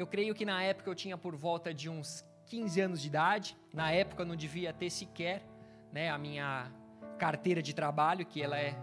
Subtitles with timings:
[0.00, 3.54] Eu creio que na época eu tinha por volta de uns 15 anos de idade.
[3.70, 5.42] Na época eu não devia ter sequer
[5.92, 6.72] né, a minha
[7.18, 8.74] carteira de trabalho, que ela é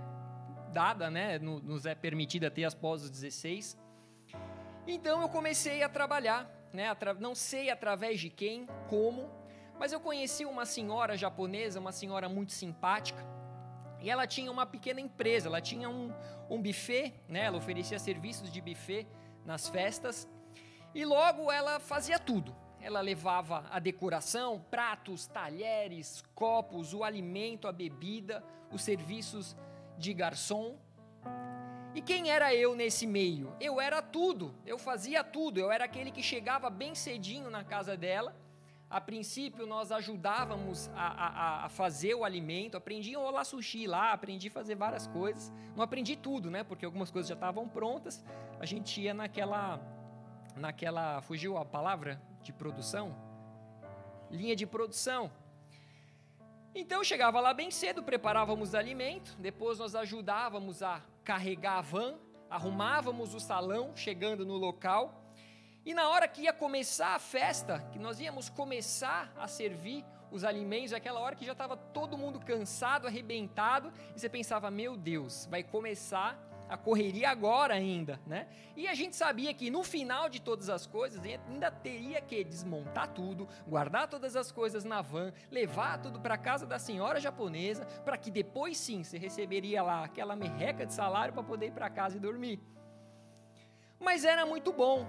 [0.71, 3.75] dada, né, nos é permitida ter após os 16.
[4.85, 9.27] Então eu comecei a trabalhar, né, não sei através de quem, como,
[9.79, 13.25] mas eu conheci uma senhora japonesa, uma senhora muito simpática,
[13.99, 16.13] e ela tinha uma pequena empresa, ela tinha um,
[16.47, 19.07] um buffet, né, ela oferecia serviços de buffet
[19.43, 20.29] nas festas,
[20.97, 22.55] e logo ela fazia tudo.
[22.81, 29.55] Ela levava a decoração, pratos, talheres, copos, o alimento, a bebida, os serviços
[29.95, 30.75] de garçom.
[31.93, 33.55] E quem era eu nesse meio?
[33.61, 37.95] Eu era tudo, eu fazia tudo, eu era aquele que chegava bem cedinho na casa
[37.95, 38.35] dela.
[38.89, 44.13] A princípio, nós ajudávamos a, a, a fazer o alimento, aprendi a rolar sushi lá,
[44.13, 45.53] aprendi a fazer várias coisas.
[45.75, 46.63] Não aprendi tudo, né?
[46.63, 48.23] Porque algumas coisas já estavam prontas.
[48.59, 49.79] A gente ia naquela,
[50.57, 53.15] naquela, fugiu a palavra de produção?
[54.29, 55.31] Linha de produção.
[56.75, 62.15] Então chegava lá bem cedo, preparávamos alimento, depois nós ajudávamos a carregar a van,
[62.49, 65.23] arrumávamos o salão, chegando no local.
[65.85, 70.43] E na hora que ia começar a festa, que nós íamos começar a servir os
[70.43, 75.47] alimentos, aquela hora que já estava todo mundo cansado, arrebentado, e você pensava: meu Deus,
[75.49, 76.37] vai começar
[76.69, 78.47] a correria agora ainda, né?
[78.75, 83.07] E a gente sabia que no final de todas as coisas ainda teria que desmontar
[83.09, 88.17] tudo, guardar todas as coisas na van, levar tudo para casa da senhora japonesa, para
[88.17, 92.17] que depois sim você receberia lá aquela merreca de salário para poder ir para casa
[92.17, 92.59] e dormir.
[93.99, 95.05] Mas era muito bom.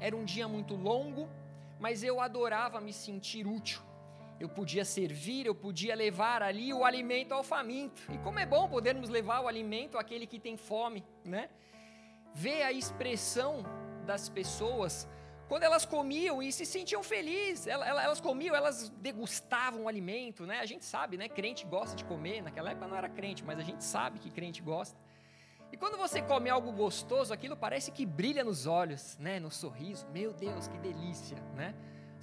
[0.00, 1.28] Era um dia muito longo,
[1.80, 3.87] mas eu adorava me sentir útil
[4.40, 8.02] eu podia servir, eu podia levar ali o alimento ao faminto.
[8.12, 11.48] E como é bom podermos levar o alimento àquele que tem fome, né?
[12.34, 13.64] Ver a expressão
[14.06, 15.08] das pessoas
[15.48, 17.66] quando elas comiam e se sentiam felizes.
[17.66, 20.60] Elas comiam, elas degustavam o alimento, né?
[20.60, 21.28] A gente sabe, né?
[21.28, 22.42] Crente gosta de comer.
[22.42, 24.96] Naquela época não era crente, mas a gente sabe que crente gosta.
[25.72, 29.40] E quando você come algo gostoso, aquilo parece que brilha nos olhos, né?
[29.40, 30.06] No sorriso.
[30.12, 31.74] Meu Deus, que delícia, né?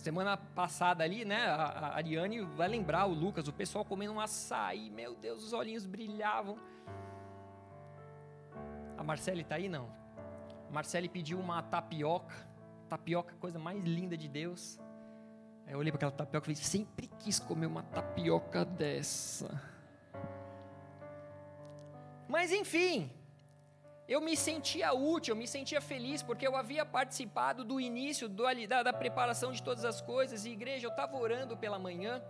[0.06, 4.92] Semana passada ali, né, a Ariane vai lembrar o Lucas, o pessoal comendo um açaí,
[4.92, 6.60] meu Deus, os olhinhos brilhavam.
[8.96, 9.68] A Marcele está aí?
[9.68, 9.90] Não.
[10.70, 12.36] Marcele pediu uma tapioca,
[12.88, 14.80] tapioca, coisa mais linda de Deus.
[15.66, 19.60] Aí eu olhei para aquela tapioca e falei, sempre quis comer uma tapioca dessa.
[22.28, 23.10] Mas enfim,
[24.08, 28.44] eu me sentia útil, eu me sentia feliz, porque eu havia participado do início do,
[28.68, 32.22] da, da preparação de todas as coisas, e igreja, eu estava orando pela manhã,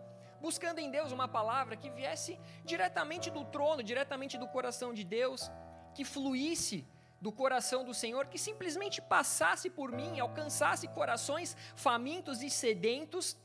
[0.42, 5.52] buscando em Deus uma palavra que viesse diretamente do trono, diretamente do coração de Deus,
[5.94, 6.86] que fluísse
[7.20, 13.36] do coração do Senhor, que simplesmente passasse por mim, alcançasse corações famintos e sedentos,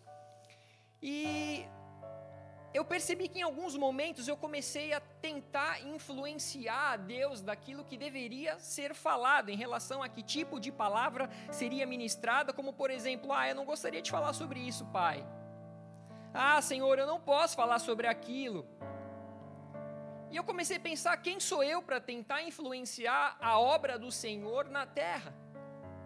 [1.03, 1.67] e
[2.73, 7.97] eu percebi que em alguns momentos eu comecei a tentar influenciar a Deus daquilo que
[7.97, 13.33] deveria ser falado em relação a que tipo de palavra seria ministrada, como por exemplo,
[13.33, 15.27] ah, eu não gostaria de falar sobre isso, Pai.
[16.33, 18.65] Ah, Senhor, eu não posso falar sobre aquilo.
[20.31, 24.69] E eu comecei a pensar: quem sou eu para tentar influenciar a obra do Senhor
[24.69, 25.35] na terra?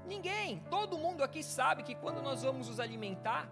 [0.07, 0.61] Ninguém.
[0.71, 3.49] Todo mundo aqui sabe que quando nós vamos nos alimentar,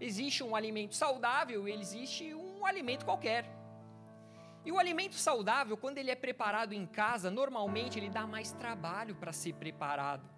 [0.00, 3.44] existe um alimento saudável e existe um alimento qualquer.
[4.64, 9.14] E o alimento saudável, quando ele é preparado em casa, normalmente ele dá mais trabalho
[9.14, 10.34] para ser preparado.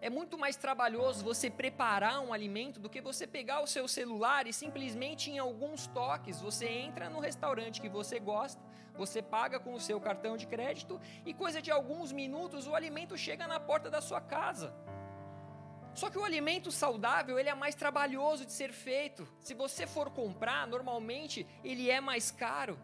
[0.00, 4.46] É muito mais trabalhoso você preparar um alimento do que você pegar o seu celular
[4.46, 8.62] e simplesmente em alguns toques você entra no restaurante que você gosta,
[8.94, 13.16] você paga com o seu cartão de crédito e coisa de alguns minutos o alimento
[13.16, 14.74] chega na porta da sua casa.
[15.96, 19.26] Só que o alimento saudável, ele é mais trabalhoso de ser feito.
[19.40, 22.78] Se você for comprar, normalmente ele é mais caro.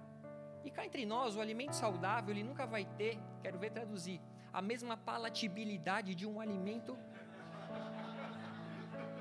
[0.64, 4.18] E cá entre nós, o alimento saudável, ele nunca vai ter, quero ver traduzir,
[4.50, 6.96] a mesma palatabilidade de um alimento.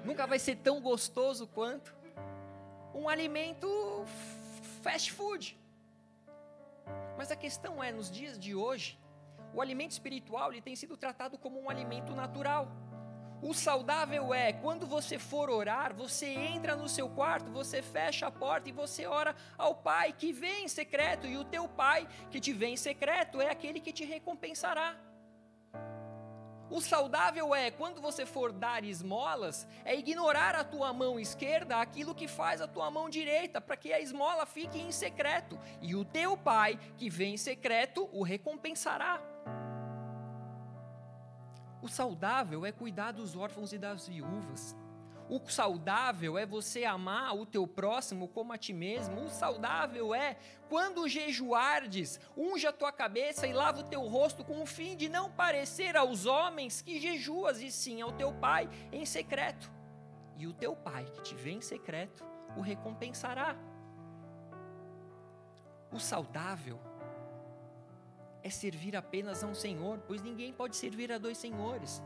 [0.05, 1.93] nunca vai ser tão gostoso quanto
[2.93, 3.67] um alimento
[4.81, 5.59] fast food.
[7.17, 8.97] Mas a questão é, nos dias de hoje,
[9.53, 12.71] o alimento espiritual ele tem sido tratado como um alimento natural.
[13.41, 18.31] O saudável é quando você for orar, você entra no seu quarto, você fecha a
[18.31, 22.39] porta e você ora ao Pai que vem em secreto, e o teu Pai que
[22.39, 24.95] te vem em secreto é aquele que te recompensará.
[26.69, 32.15] O saudável é quando você for dar esmolas, é ignorar a tua mão esquerda aquilo
[32.15, 36.05] que faz a tua mão direita, para que a esmola fique em secreto, e o
[36.05, 39.19] teu Pai que vem em secreto o recompensará.
[41.81, 44.75] O saudável é cuidar dos órfãos e das viúvas.
[45.27, 49.21] O saudável é você amar o teu próximo como a ti mesmo.
[49.21, 50.35] O saudável é
[50.67, 55.07] quando jejuardes, unja a tua cabeça e lava o teu rosto com o fim de
[55.07, 59.71] não parecer aos homens que jejuas, e sim ao teu pai em secreto.
[60.37, 62.25] E o teu pai que te vê em secreto
[62.57, 63.55] o recompensará.
[65.93, 66.77] O saudável
[68.43, 72.01] é servir apenas a um Senhor, pois ninguém pode servir a dois senhores.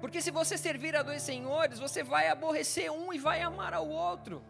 [0.00, 3.88] Porque se você servir a dois senhores, você vai aborrecer um e vai amar ao
[3.88, 4.42] outro.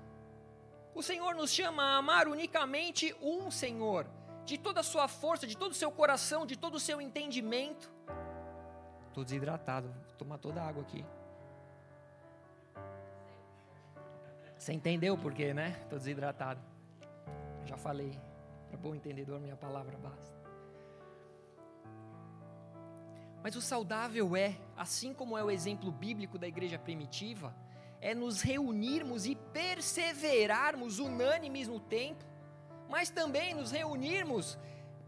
[0.94, 4.06] O Senhor nos chama a amar unicamente um Senhor,
[4.44, 7.90] de toda a sua força, de todo o seu coração, de todo o seu entendimento.
[9.08, 11.04] Estou desidratado, vou tomar toda a água aqui.
[14.58, 15.76] Você entendeu por quê, né?
[15.82, 16.60] Estou desidratado.
[17.64, 18.18] Já falei.
[18.68, 20.43] Para bom entendedor, minha palavra basta.
[23.44, 27.54] Mas o saudável é, assim como é o exemplo bíblico da igreja primitiva,
[28.00, 32.24] é nos reunirmos e perseverarmos unânimes no tempo,
[32.88, 34.58] mas também nos reunirmos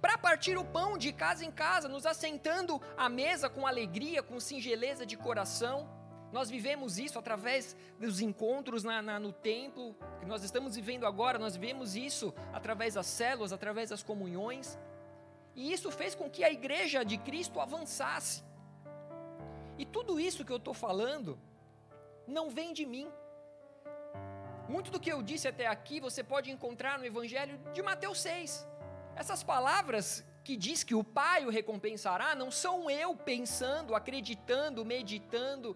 [0.02, 4.38] para partir o pão de casa em casa, nos assentando à mesa com alegria, com
[4.38, 5.88] singeleza de coração.
[6.30, 11.38] Nós vivemos isso através dos encontros na, na, no templo, que nós estamos vivendo agora,
[11.38, 14.78] nós vivemos isso através das células, através das comunhões.
[15.56, 18.44] E isso fez com que a igreja de Cristo avançasse.
[19.78, 21.38] E tudo isso que eu estou falando
[22.26, 23.08] não vem de mim.
[24.68, 28.66] Muito do que eu disse até aqui você pode encontrar no Evangelho de Mateus 6.
[29.14, 35.74] Essas palavras que diz que o Pai o recompensará não são eu pensando, acreditando, meditando.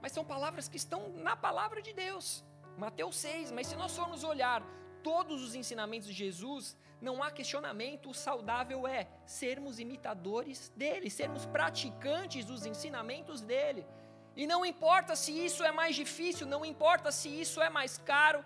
[0.00, 2.44] Mas são palavras que estão na palavra de Deus.
[2.78, 3.50] Mateus 6.
[3.50, 4.62] Mas se nós formos olhar
[5.08, 11.46] todos os ensinamentos de Jesus, não há questionamento, o saudável é sermos imitadores dele, sermos
[11.56, 13.86] praticantes dos ensinamentos dele.
[14.34, 18.44] E não importa se isso é mais difícil, não importa se isso é mais caro,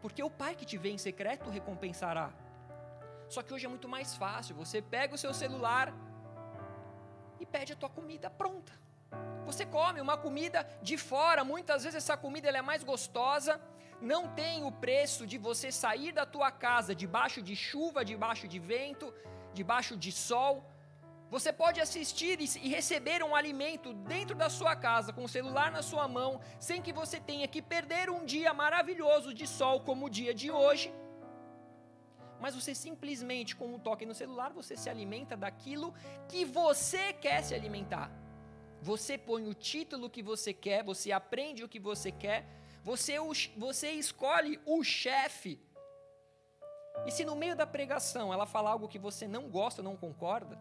[0.00, 2.28] porque o Pai que te vê em secreto recompensará.
[3.28, 5.92] Só que hoje é muito mais fácil, você pega o seu celular
[7.38, 8.72] e pede a tua comida pronta.
[9.44, 13.60] Você come uma comida de fora, muitas vezes essa comida é mais gostosa,
[14.00, 18.58] não tem o preço de você sair da tua casa debaixo de chuva, debaixo de
[18.58, 19.12] vento,
[19.54, 20.64] debaixo de sol.
[21.30, 25.82] Você pode assistir e receber um alimento dentro da sua casa, com o celular na
[25.82, 30.10] sua mão, sem que você tenha que perder um dia maravilhoso de sol como o
[30.10, 30.92] dia de hoje.
[32.38, 35.92] Mas você simplesmente, com um toque no celular, você se alimenta daquilo
[36.28, 38.10] que você quer se alimentar.
[38.80, 42.46] Você põe o título que você quer, você aprende o que você quer,
[42.86, 43.16] você,
[43.56, 45.60] você escolhe o chefe.
[47.04, 50.56] E se no meio da pregação ela falar algo que você não gosta, não concorda,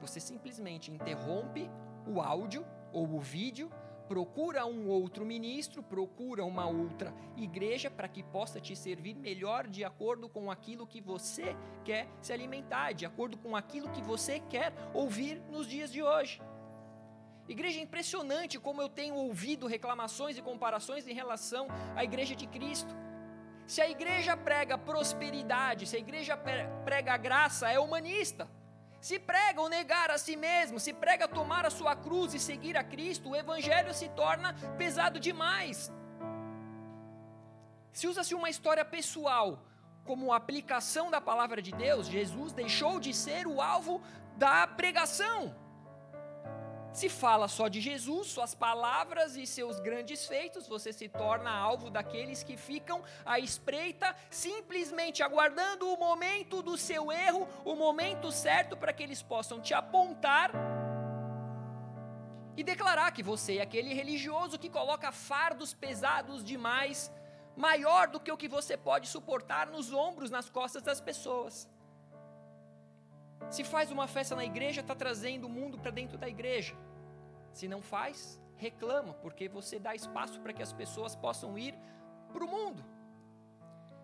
[0.00, 1.68] você simplesmente interrompe
[2.06, 3.72] o áudio ou o vídeo,
[4.06, 9.82] procura um outro ministro, procura uma outra igreja para que possa te servir melhor de
[9.82, 14.72] acordo com aquilo que você quer se alimentar, de acordo com aquilo que você quer
[14.94, 16.40] ouvir nos dias de hoje.
[17.46, 22.46] Igreja, é impressionante como eu tenho ouvido reclamações e comparações em relação à igreja de
[22.46, 22.94] Cristo.
[23.66, 26.36] Se a igreja prega prosperidade, se a igreja
[26.84, 28.48] prega graça, é humanista.
[29.00, 32.76] Se prega o negar a si mesmo, se prega tomar a sua cruz e seguir
[32.76, 35.92] a Cristo, o evangelho se torna pesado demais.
[37.92, 39.62] Se usa-se uma história pessoal
[40.04, 44.02] como aplicação da palavra de Deus, Jesus deixou de ser o alvo
[44.36, 45.54] da pregação.
[46.94, 51.90] Se fala só de Jesus, suas palavras e seus grandes feitos, você se torna alvo
[51.90, 58.76] daqueles que ficam à espreita, simplesmente aguardando o momento do seu erro, o momento certo
[58.76, 60.52] para que eles possam te apontar
[62.56, 67.10] e declarar que você é aquele religioso que coloca fardos pesados demais,
[67.56, 71.68] maior do que o que você pode suportar nos ombros, nas costas das pessoas.
[73.50, 76.74] Se faz uma festa na igreja, está trazendo o mundo para dentro da igreja.
[77.54, 78.18] Se não faz,
[78.56, 81.74] reclama, porque você dá espaço para que as pessoas possam ir
[82.32, 82.84] para o mundo.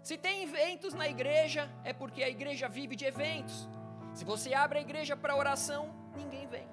[0.08, 3.68] Se tem eventos na igreja, é porque a igreja vive de eventos.
[4.14, 5.82] Se você abre a igreja para oração,
[6.16, 6.68] ninguém vem.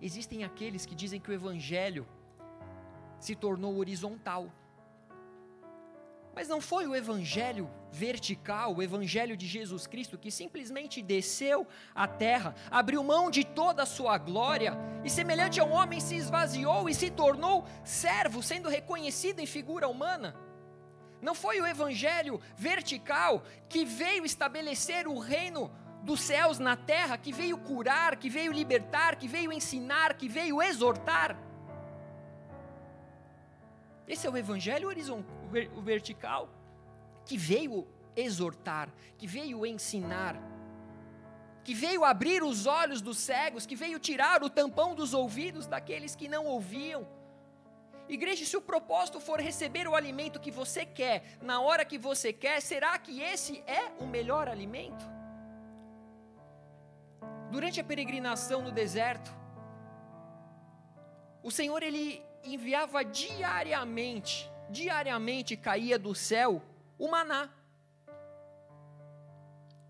[0.00, 2.06] Existem aqueles que dizem que o evangelho
[3.20, 4.50] se tornou horizontal.
[6.34, 12.08] Mas não foi o evangelho vertical, o evangelho de Jesus Cristo, que simplesmente desceu à
[12.08, 14.74] terra, abriu mão de toda a sua glória
[15.04, 19.86] e, semelhante a um homem, se esvaziou e se tornou servo, sendo reconhecido em figura
[19.88, 20.34] humana.
[21.20, 25.70] Não foi o evangelho vertical que veio estabelecer o reino
[26.02, 30.60] dos céus na terra, que veio curar, que veio libertar, que veio ensinar, que veio
[30.62, 31.38] exortar.
[34.08, 34.88] Esse é o evangelho
[35.76, 36.48] o vertical,
[37.24, 40.36] que veio exortar, que veio ensinar,
[41.64, 46.16] que veio abrir os olhos dos cegos, que veio tirar o tampão dos ouvidos daqueles
[46.16, 47.06] que não ouviam.
[48.08, 52.32] Igreja, se o propósito for receber o alimento que você quer, na hora que você
[52.32, 55.04] quer, será que esse é o melhor alimento?
[57.50, 59.32] Durante a peregrinação no deserto,
[61.42, 66.62] o Senhor ele enviava diariamente, diariamente caía do céu
[66.98, 67.50] o maná.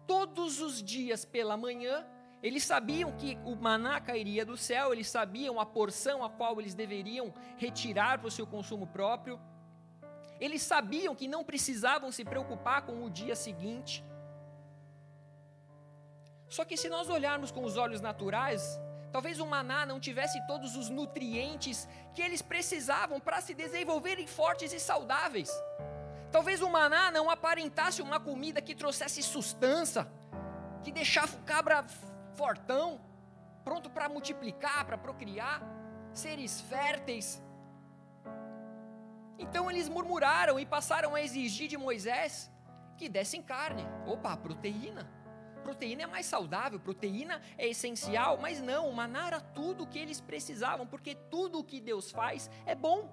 [0.07, 2.05] Todos os dias pela manhã,
[2.43, 6.75] eles sabiam que o maná cairia do céu, eles sabiam a porção a qual eles
[6.75, 9.41] deveriam retirar para o seu consumo próprio.
[10.41, 14.05] Eles sabiam que não precisavam se preocupar com o dia seguinte.
[16.49, 18.81] Só que se nós olharmos com os olhos naturais,
[19.12, 24.73] talvez o maná não tivesse todos os nutrientes que eles precisavam para se desenvolverem fortes
[24.73, 25.50] e saudáveis.
[26.31, 30.09] Talvez o maná não aparentasse uma comida que trouxesse sustância,
[30.83, 31.85] que deixava o cabra
[32.35, 32.99] fortão,
[33.62, 35.62] pronto para multiplicar, para procriar,
[36.14, 37.42] seres férteis.
[39.38, 42.50] Então eles murmuraram e passaram a exigir de Moisés
[42.97, 43.87] que dessem carne.
[44.07, 45.22] Opa, proteína
[45.62, 49.99] proteína é mais saudável, proteína é essencial, mas não, o maná era tudo o que
[49.99, 53.11] eles precisavam, porque tudo o que Deus faz é bom.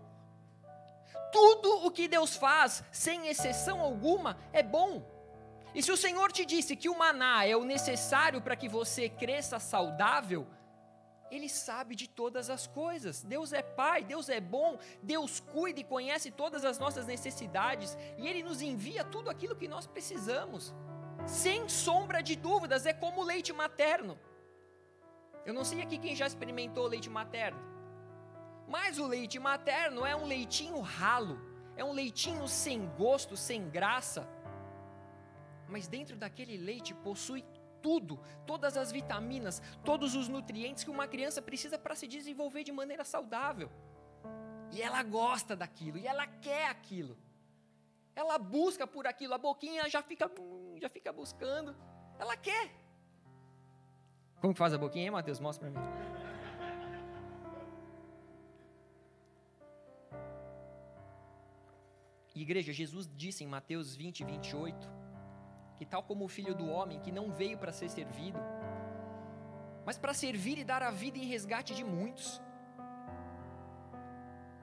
[1.31, 5.05] Tudo o que Deus faz, sem exceção alguma, é bom.
[5.73, 9.07] E se o Senhor te disse que o maná é o necessário para que você
[9.07, 10.47] cresça saudável,
[11.31, 13.21] ele sabe de todas as coisas.
[13.21, 18.27] Deus é Pai, Deus é bom, Deus cuida e conhece todas as nossas necessidades, e
[18.27, 20.73] Ele nos envia tudo aquilo que nós precisamos
[21.29, 24.19] sem sombra de dúvidas, é como leite materno.
[25.45, 27.61] Eu não sei aqui quem já experimentou leite materno,
[28.67, 31.39] mas o leite materno é um leitinho ralo,
[31.77, 34.27] é um leitinho sem gosto, sem graça,
[35.67, 37.45] mas dentro daquele leite possui
[37.81, 42.71] tudo, todas as vitaminas, todos os nutrientes que uma criança precisa para se desenvolver de
[42.71, 43.71] maneira saudável.
[44.71, 47.17] E ela gosta daquilo, e ela quer aquilo.
[48.21, 50.29] Ela busca por aquilo, a boquinha já fica,
[50.83, 51.73] já fica buscando.
[52.23, 52.67] Ela quer.
[54.41, 55.39] Como que faz a boquinha, hein, Mateus?
[55.39, 55.87] Mostra para mim.
[62.35, 64.89] Igreja, Jesus disse em Mateus 20, 28,
[65.77, 68.39] que tal como o filho do homem, que não veio para ser servido,
[69.85, 72.41] mas para servir e dar a vida em resgate de muitos.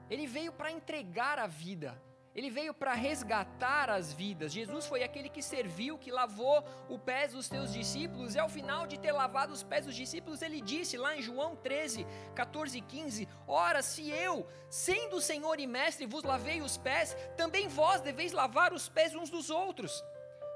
[0.09, 1.99] Ele veio para entregar a vida,
[2.37, 4.53] ele veio para resgatar as vidas.
[4.53, 8.85] Jesus foi aquele que serviu, que lavou o pés dos seus discípulos, e ao final
[8.85, 12.81] de ter lavado os pés dos discípulos, ele disse lá em João 13, 14 e
[12.81, 18.31] 15: Ora, se eu, sendo Senhor e Mestre, vos lavei os pés, também vós deveis
[18.31, 20.05] lavar os pés uns dos outros.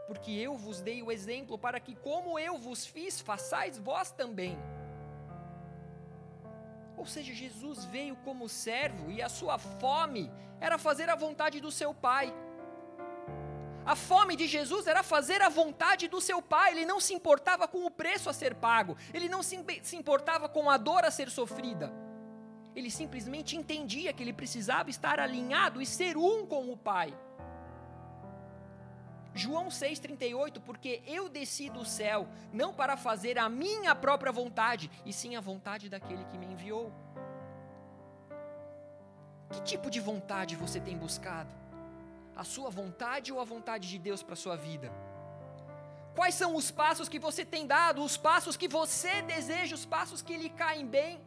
[0.06, 4.56] Porque eu vos dei o exemplo para que, como eu vos fiz, façais vós também.
[7.02, 11.72] Ou seja, Jesus veio como servo e a sua fome era fazer a vontade do
[11.72, 12.32] seu Pai.
[13.84, 17.68] A fome de Jesus era fazer a vontade do seu Pai, ele não se importava
[17.68, 21.32] com o preço a ser pago, ele não se importava com a dor a ser
[21.32, 21.92] sofrida.
[22.76, 27.18] Ele simplesmente entendia que ele precisava estar alinhado e ser um com o Pai.
[29.34, 35.14] João 6,38, porque eu desci do céu, não para fazer a minha própria vontade, e
[35.14, 36.92] sim a vontade daquele que me enviou.
[39.52, 41.50] Que tipo de vontade você tem buscado?
[42.36, 44.92] A sua vontade ou a vontade de Deus para a sua vida?
[46.16, 50.22] Quais são os passos que você tem dado, os passos que você deseja, os passos
[50.22, 51.22] que lhe caem bem,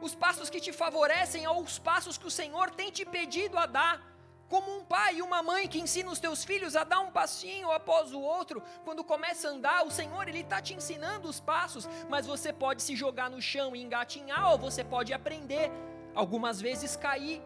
[0.00, 3.66] os passos que te favorecem ou os passos que o Senhor tem te pedido a
[3.66, 4.15] dar?
[4.48, 7.70] Como um pai e uma mãe que ensina os teus filhos a dar um passinho
[7.70, 11.88] após o outro, quando começa a andar, o Senhor ele está te ensinando os passos,
[12.08, 15.70] mas você pode se jogar no chão e engatinhar, ou você pode aprender,
[16.14, 17.42] algumas vezes cair,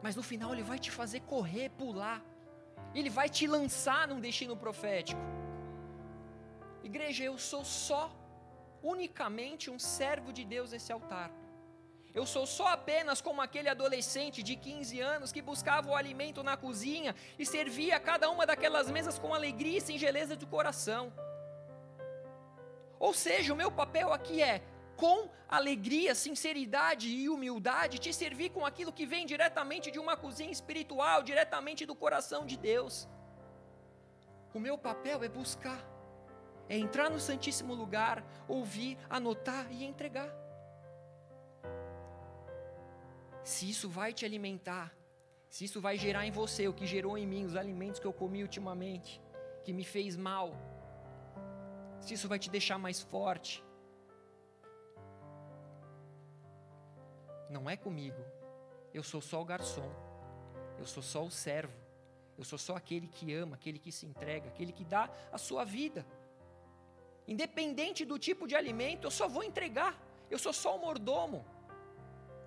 [0.00, 2.22] mas no final ele vai te fazer correr, pular,
[2.94, 5.20] ele vai te lançar num destino profético.
[6.82, 8.10] Igreja, eu sou só,
[8.82, 11.30] unicamente um servo de Deus nesse altar.
[12.12, 16.56] Eu sou só apenas como aquele adolescente de 15 anos que buscava o alimento na
[16.56, 21.12] cozinha e servia cada uma daquelas mesas com alegria e singeleza do coração.
[22.98, 24.60] Ou seja, o meu papel aqui é
[24.96, 30.50] com alegria, sinceridade e humildade, te servir com aquilo que vem diretamente de uma cozinha
[30.50, 33.08] espiritual, diretamente do coração de Deus.
[34.52, 35.80] O meu papel é buscar,
[36.68, 40.49] é entrar no Santíssimo Lugar, ouvir, anotar e entregar.
[43.42, 44.94] Se isso vai te alimentar,
[45.48, 48.12] se isso vai gerar em você o que gerou em mim, os alimentos que eu
[48.12, 49.20] comi ultimamente,
[49.64, 50.54] que me fez mal,
[52.00, 53.64] se isso vai te deixar mais forte,
[57.48, 58.22] não é comigo.
[58.94, 59.90] Eu sou só o garçom.
[60.78, 61.76] Eu sou só o servo.
[62.38, 65.64] Eu sou só aquele que ama, aquele que se entrega, aquele que dá a sua
[65.64, 66.06] vida.
[67.28, 70.00] Independente do tipo de alimento, eu só vou entregar.
[70.30, 71.44] Eu sou só o mordomo.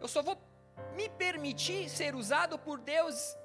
[0.01, 0.35] Eu só vou
[0.95, 3.37] me permitir ser usado por Deus.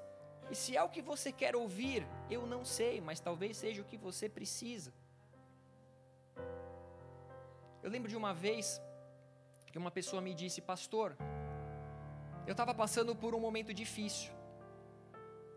[0.51, 3.85] E se é o que você quer ouvir, eu não sei, mas talvez seja o
[3.85, 4.91] que você precisa.
[7.83, 8.81] Eu lembro de uma vez
[9.71, 11.15] que uma pessoa me disse, pastor,
[12.47, 14.31] eu estava passando por um momento difícil.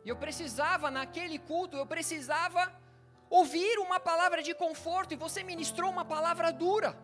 [0.05, 2.71] E eu precisava, naquele culto, eu precisava
[3.31, 6.95] ouvir uma palavra de conforto, e você ministrou uma palavra dura.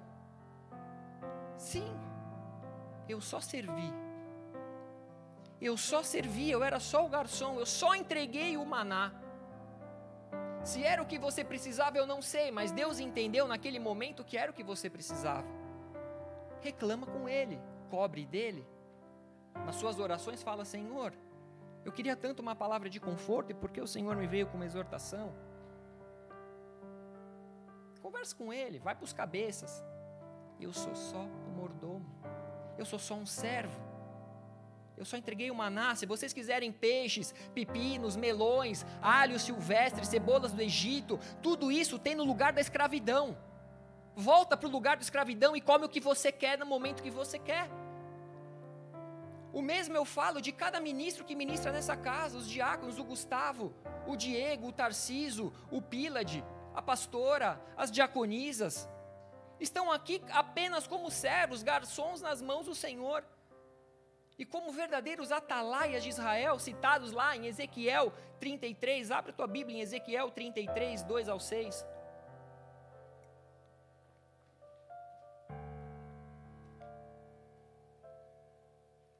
[1.57, 1.91] Sim,
[3.09, 3.91] eu só servi.
[5.61, 9.12] Eu só servi, eu era só o garçom, eu só entreguei o maná.
[10.62, 14.37] Se era o que você precisava, eu não sei, mas Deus entendeu naquele momento que
[14.37, 15.47] era o que você precisava.
[16.61, 17.61] Reclama com Ele,
[17.91, 18.67] cobre dele
[19.65, 21.12] nas suas orações, fala: Senhor,
[21.85, 24.67] eu queria tanto uma palavra de conforto, e porque o Senhor me veio com uma
[24.67, 25.33] exortação?
[28.03, 29.85] Converse com Ele, vai para os cabeças.
[30.61, 32.07] Eu sou só o mordomo,
[32.77, 33.88] eu sou só um servo.
[34.99, 35.95] Eu só entreguei o maná.
[35.95, 42.25] Se vocês quiserem peixes, pepinos, melões, alhos silvestres, cebolas do Egito, tudo isso tem no
[42.25, 43.38] lugar da escravidão.
[44.17, 47.11] Volta para o lugar da escravidão e come o que você quer no momento que
[47.11, 47.71] você quer.
[49.52, 53.73] O mesmo eu falo de cada ministro que ministra nessa casa, os diáconos, o Gustavo,
[54.07, 56.44] o Diego, o Tarciso, o Pílade,
[56.75, 58.88] a pastora, as diaconisas.
[59.59, 63.25] Estão aqui apenas como servos, garçons nas mãos do Senhor.
[64.38, 69.79] E como verdadeiros atalaias de Israel, citados lá em Ezequiel 33, abre a tua Bíblia
[69.79, 71.85] em Ezequiel 33, 2 ao 6.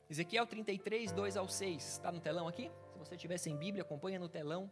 [0.09, 1.85] Ezequiel 33, 2 ao 6.
[1.85, 2.71] Está no telão aqui?
[2.93, 4.71] Se você tiver sem Bíblia, acompanha no telão.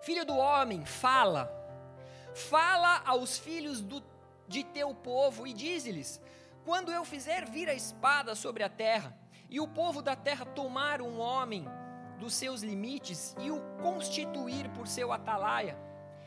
[0.00, 1.48] Filho do homem, fala.
[2.34, 4.02] Fala aos filhos do,
[4.48, 6.20] de teu povo e dize-lhes:
[6.64, 9.16] Quando eu fizer vir a espada sobre a terra,
[9.48, 11.66] e o povo da terra tomar um homem
[12.18, 15.76] dos seus limites e o constituir por seu atalaia,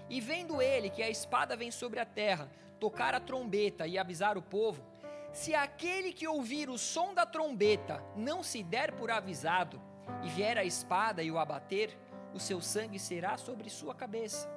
[0.09, 4.37] e vendo ele que a espada vem sobre a terra, tocar a trombeta e avisar
[4.37, 4.83] o povo,
[5.31, 9.79] se aquele que ouvir o som da trombeta não se der por avisado,
[10.23, 11.95] e vier a espada e o abater,
[12.33, 14.49] o seu sangue será sobre sua cabeça.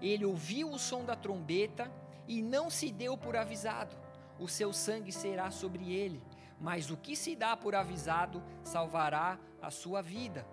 [0.00, 1.90] Ele ouviu o som da trombeta
[2.26, 3.96] e não se deu por avisado,
[4.38, 6.20] o seu sangue será sobre ele,
[6.60, 10.46] mas o que se dá por avisado salvará a sua vida.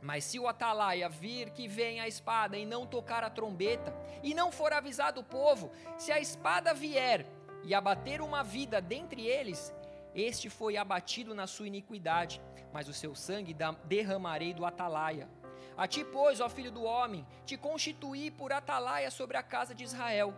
[0.00, 4.34] Mas se o atalaia vir que vem a espada e não tocar a trombeta, e
[4.34, 7.26] não for avisado o povo, se a espada vier
[7.64, 9.74] e abater uma vida dentre eles,
[10.14, 12.40] este foi abatido na sua iniquidade,
[12.72, 15.28] mas o seu sangue derramarei do atalaia.
[15.76, 19.84] A ti, pois, ó filho do homem, te constituí por atalaia sobre a casa de
[19.84, 20.34] Israel.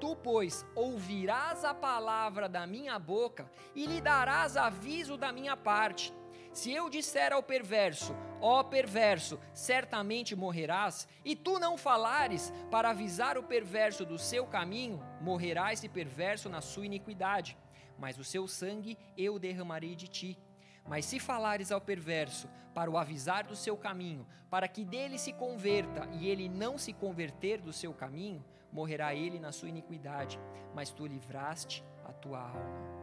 [0.00, 6.12] Tu, pois, ouvirás a palavra da minha boca e lhe darás aviso da minha parte.
[6.52, 13.38] Se eu disser ao perverso, ó perverso, certamente morrerás, e tu não falares para avisar
[13.38, 17.56] o perverso do seu caminho, morrerá esse perverso na sua iniquidade,
[17.98, 20.38] mas o seu sangue eu derramarei de ti.
[20.88, 25.32] Mas se falares ao perverso para o avisar do seu caminho, para que dele se
[25.32, 30.38] converta e ele não se converter do seu caminho, morrerá ele na sua iniquidade,
[30.74, 33.00] mas tu livraste a tua alma.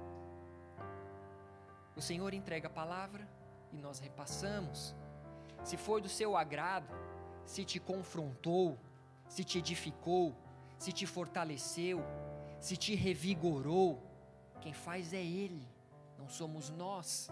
[1.95, 3.27] O Senhor entrega a palavra,
[3.71, 4.95] e nós repassamos.
[5.63, 6.93] Se foi do seu agrado,
[7.45, 8.77] se te confrontou,
[9.27, 10.35] se te edificou,
[10.77, 12.03] se te fortaleceu,
[12.59, 14.01] se te revigorou,
[14.61, 15.67] quem faz é Ele,
[16.17, 17.29] não somos nós.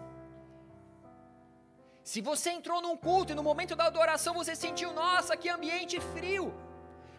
[2.02, 6.00] Se você entrou num culto e no momento da adoração você sentiu, nossa, que ambiente
[6.00, 6.54] frio,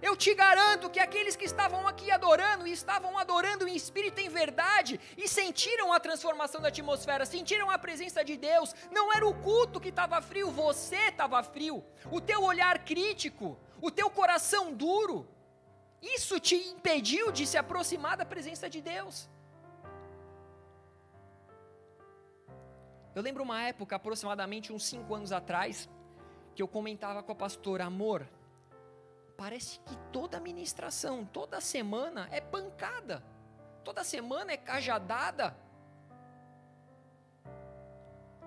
[0.01, 4.25] eu te garanto que aqueles que estavam aqui adorando e estavam adorando em espírito e
[4.25, 8.75] em verdade e sentiram a transformação da atmosfera, sentiram a presença de Deus.
[8.91, 11.83] Não era o culto que estava frio, você estava frio.
[12.11, 15.27] O teu olhar crítico, o teu coração duro,
[16.01, 19.27] isso te impediu de se aproximar da presença de Deus.
[23.15, 25.89] Eu lembro uma época, aproximadamente uns cinco anos atrás,
[26.53, 28.27] que eu comentava com a pastora, amor,
[29.37, 33.23] parece que toda ministração, toda semana é pancada,
[33.83, 35.55] toda semana é cajadada.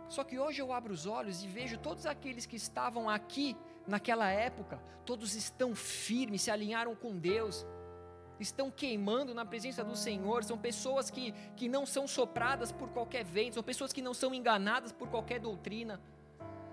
[0.09, 4.29] Só que hoje eu abro os olhos e vejo todos aqueles que estavam aqui naquela
[4.29, 7.65] época, todos estão firmes, se alinharam com Deus,
[8.41, 13.25] estão queimando na presença do Senhor, são pessoas que, que não são sopradas por qualquer
[13.25, 16.01] vento, são pessoas que não são enganadas por qualquer doutrina.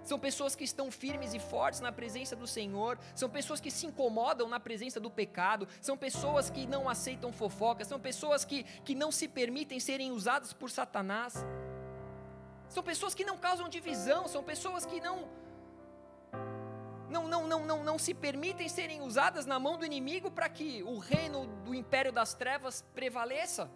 [0.08, 3.86] São pessoas que estão firmes e fortes na presença do Senhor, são pessoas que se
[3.86, 8.96] incomodam na presença do pecado, são pessoas que não aceitam fofocas, são pessoas que, que
[8.96, 11.34] não se permitem serem usadas por Satanás,
[12.70, 15.28] são pessoas que não causam divisão, são pessoas que não,
[17.10, 20.84] não, não, não, não, não se permitem serem usadas na mão do inimigo para que
[20.84, 23.70] o reino do império das trevas prevaleça.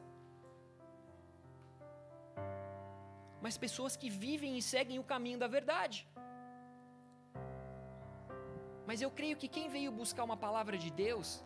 [3.41, 6.07] Mas pessoas que vivem e seguem o caminho da verdade.
[8.87, 11.43] Mas eu creio que quem veio buscar uma palavra de Deus,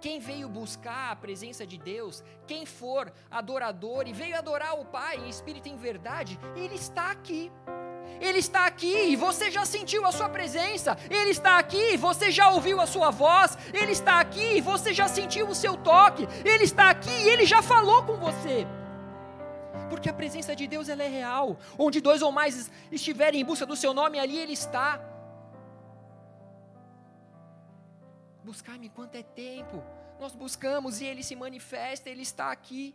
[0.00, 5.16] quem veio buscar a presença de Deus, quem for adorador e veio adorar o Pai
[5.16, 7.50] em espírito e em verdade, ele está aqui.
[8.20, 10.96] Ele está aqui e você já sentiu a sua presença.
[11.10, 13.56] Ele está aqui e você já ouviu a sua voz.
[13.72, 16.28] Ele está aqui e você já sentiu o seu toque.
[16.44, 18.66] Ele está aqui e ele já falou com você.
[19.88, 21.58] Porque a presença de Deus ela é real.
[21.78, 25.00] Onde dois ou mais estiverem em busca do seu nome, ali ele está.
[28.44, 29.82] Buscar-me quanto é tempo.
[30.20, 32.94] Nós buscamos e Ele se manifesta, Ele está aqui.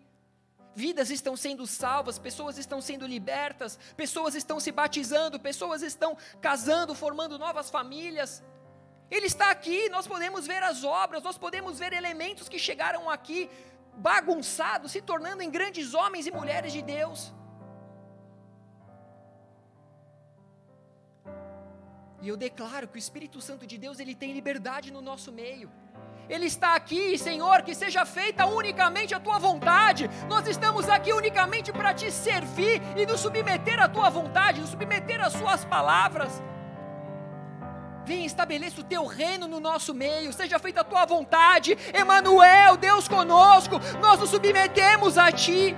[0.76, 6.94] Vidas estão sendo salvas, pessoas estão sendo libertas, pessoas estão se batizando, pessoas estão casando,
[6.94, 8.44] formando novas famílias.
[9.10, 13.50] Ele está aqui, nós podemos ver as obras, nós podemos ver elementos que chegaram aqui
[13.96, 17.34] bagunçados, se tornando em grandes homens e mulheres de Deus.
[22.22, 25.72] E eu declaro que o Espírito Santo de Deus, ele tem liberdade no nosso meio.
[26.30, 30.10] Ele está aqui, Senhor, que seja feita unicamente a tua vontade.
[30.28, 35.20] Nós estamos aqui unicamente para te servir e nos submeter à tua vontade, nos submeter
[35.22, 36.44] às suas palavras.
[38.06, 43.08] Vem, estabeleça o teu reino no nosso meio, seja feita a tua vontade, Emanuel, Deus
[43.08, 43.80] conosco.
[44.00, 45.76] Nós nos submetemos a ti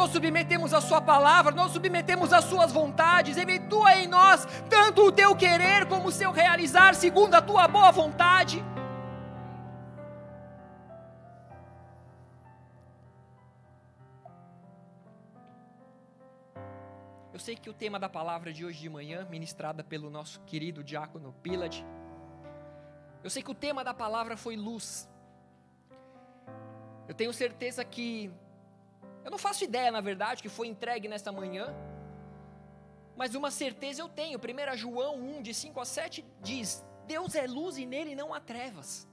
[0.00, 5.12] nós submetemos a Sua palavra, nós submetemos as Suas vontades, eventua em nós tanto o
[5.12, 8.64] Teu querer como o Seu realizar, segundo a Tua boa vontade.
[17.30, 20.82] Eu sei que o tema da palavra de hoje de manhã, ministrada pelo nosso querido
[20.82, 21.84] diácono Pilad,
[23.22, 25.06] eu sei que o tema da palavra foi luz.
[27.06, 28.32] Eu tenho certeza que
[29.24, 31.74] eu não faço ideia, na verdade, que foi entregue nesta manhã,
[33.16, 34.38] mas uma certeza eu tenho.
[34.38, 38.40] 1 João 1, de 5 a 7 diz: Deus é luz e nele não há
[38.40, 39.06] trevas.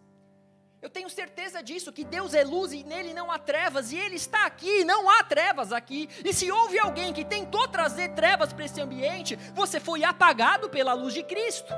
[0.80, 4.16] Eu tenho certeza disso, que Deus é luz e nele não há trevas, e Ele
[4.16, 6.08] está aqui, não há trevas aqui.
[6.24, 10.94] E se houve alguém que tentou trazer trevas para esse ambiente, você foi apagado pela
[10.94, 11.74] luz de Cristo,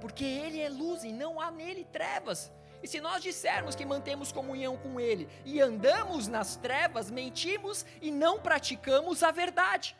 [0.00, 2.52] porque Ele é luz e não há nele trevas.
[2.82, 8.10] E se nós dissermos que mantemos comunhão com Ele e andamos nas trevas, mentimos e
[8.10, 9.96] não praticamos a verdade.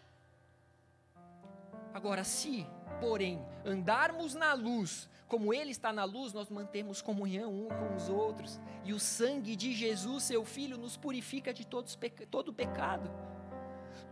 [1.93, 2.67] Agora, se,
[3.01, 8.09] porém, andarmos na luz, como Ele está na luz, nós mantemos comunhão um com os
[8.09, 11.99] outros, e o sangue de Jesus, seu Filho, nos purifica de todos,
[12.31, 13.11] todo pecado.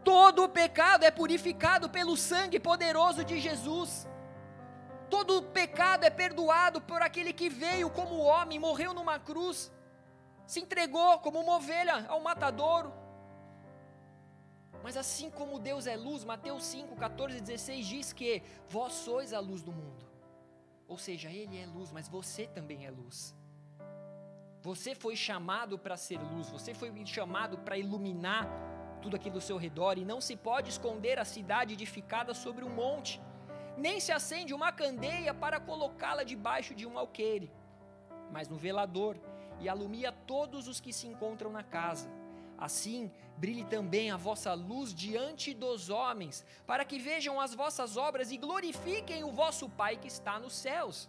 [0.04, 4.06] Todo pecado é purificado pelo sangue poderoso de Jesus.
[5.10, 9.72] Todo pecado é perdoado por aquele que veio como homem, morreu numa cruz,
[10.46, 12.92] se entregou como uma ovelha ao matadouro.
[14.82, 19.32] Mas assim como Deus é luz, Mateus 5, 14 e 16 diz que vós sois
[19.32, 20.06] a luz do mundo.
[20.86, 23.34] Ou seja, Ele é luz, mas você também é luz.
[24.62, 28.46] Você foi chamado para ser luz, você foi chamado para iluminar
[29.00, 32.70] tudo aquilo ao seu redor, e não se pode esconder a cidade edificada sobre um
[32.70, 33.20] monte
[33.78, 37.50] nem se acende uma candeia para colocá-la debaixo de um alqueire,
[38.32, 39.16] mas no velador,
[39.60, 42.10] e alumia todos os que se encontram na casa.
[42.56, 48.32] Assim, brilhe também a vossa luz diante dos homens, para que vejam as vossas obras
[48.32, 51.08] e glorifiquem o vosso Pai que está nos céus.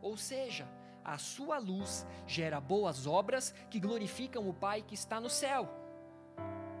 [0.00, 0.68] Ou seja,
[1.04, 5.81] a sua luz gera boas obras que glorificam o Pai que está no céu.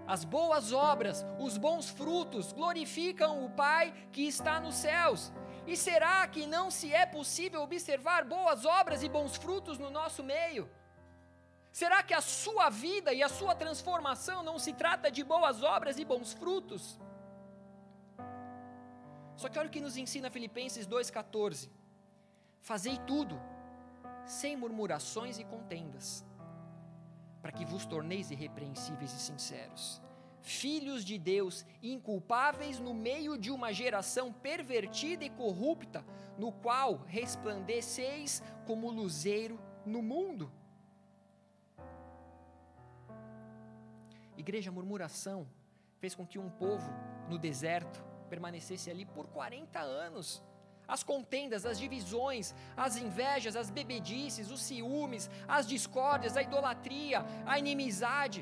[0.06, 5.32] As boas obras, os bons frutos glorificam o Pai que está nos céus.
[5.66, 10.22] E será que não se é possível observar boas obras e bons frutos no nosso
[10.24, 10.68] meio?
[11.70, 15.98] Será que a sua vida e a sua transformação não se trata de boas obras
[15.98, 17.00] e bons frutos?
[19.36, 21.70] Só que olha o que nos ensina Filipenses 2,14:
[22.60, 23.40] Fazei tudo,
[24.26, 26.24] sem murmurações e contendas,
[27.42, 30.00] para que vos torneis irrepreensíveis e sinceros,
[30.40, 36.04] filhos de Deus, inculpáveis no meio de uma geração pervertida e corrupta,
[36.38, 40.50] no qual resplandeceis como luzeiro no mundo.
[44.36, 45.46] Igreja, murmuração
[45.98, 46.90] fez com que um povo
[47.28, 50.42] no deserto permanecesse ali por 40 anos.
[50.94, 52.46] As contendas, as divisões,
[52.86, 58.40] as invejas, as bebedices, os ciúmes, as discórdias, a idolatria, a inimizade,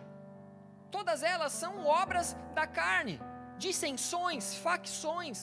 [0.96, 3.20] todas elas são obras da carne,
[3.56, 5.38] dissensões, facções.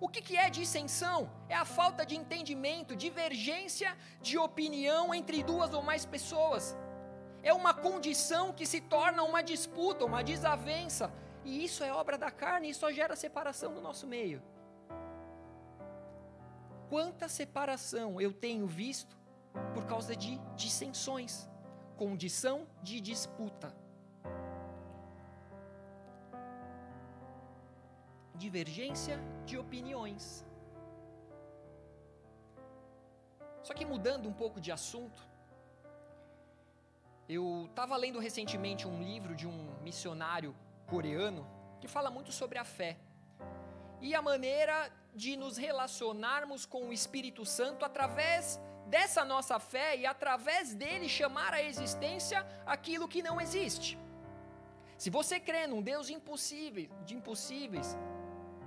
[0.00, 1.18] O que, que é dissensão?
[1.48, 6.76] É a falta de entendimento, divergência de opinião entre duas ou mais pessoas.
[7.44, 11.12] É uma condição que se torna uma disputa, uma desavença.
[11.44, 14.42] E isso é obra da carne e só gera separação no nosso meio.
[16.88, 19.16] Quanta separação eu tenho visto
[19.72, 21.48] por causa de dissensões,
[21.96, 23.74] condição de disputa.
[28.36, 30.44] divergência de opiniões.
[33.62, 35.20] Só que mudando um pouco de assunto,
[37.28, 40.54] eu estava lendo recentemente um livro de um missionário
[40.86, 41.46] coreano
[41.80, 42.98] que fala muito sobre a fé
[44.00, 50.06] e a maneira de nos relacionarmos com o Espírito Santo através dessa nossa fé e
[50.06, 53.98] através dele chamar à existência aquilo que não existe.
[54.96, 57.96] Se você crê num Deus impossível, de impossíveis,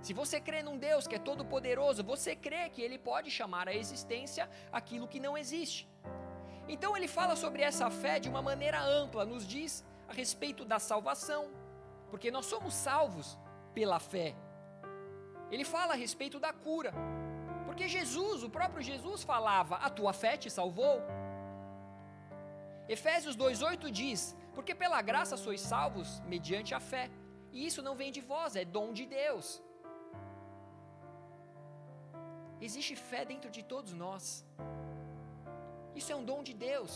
[0.02, 3.68] se você crê num Deus que é todo poderoso, você crê que ele pode chamar
[3.68, 5.88] à existência aquilo que não existe.
[6.68, 10.80] Então ele fala sobre essa fé de uma maneira ampla, nos diz a respeito da
[10.80, 11.50] salvação,
[12.10, 13.38] porque nós somos salvos
[13.74, 14.36] pela fé.
[15.52, 16.92] Ele fala a respeito da cura,
[17.66, 20.98] porque Jesus, o próprio Jesus falava: "A tua fé te salvou".
[22.96, 27.06] Efésios 2:8 diz: "Porque pela graça sois salvos mediante a fé".
[27.58, 29.48] E isso não vem de vós, é dom de Deus.
[32.68, 34.24] Existe fé dentro de todos nós.
[36.00, 36.94] Isso é um dom de Deus.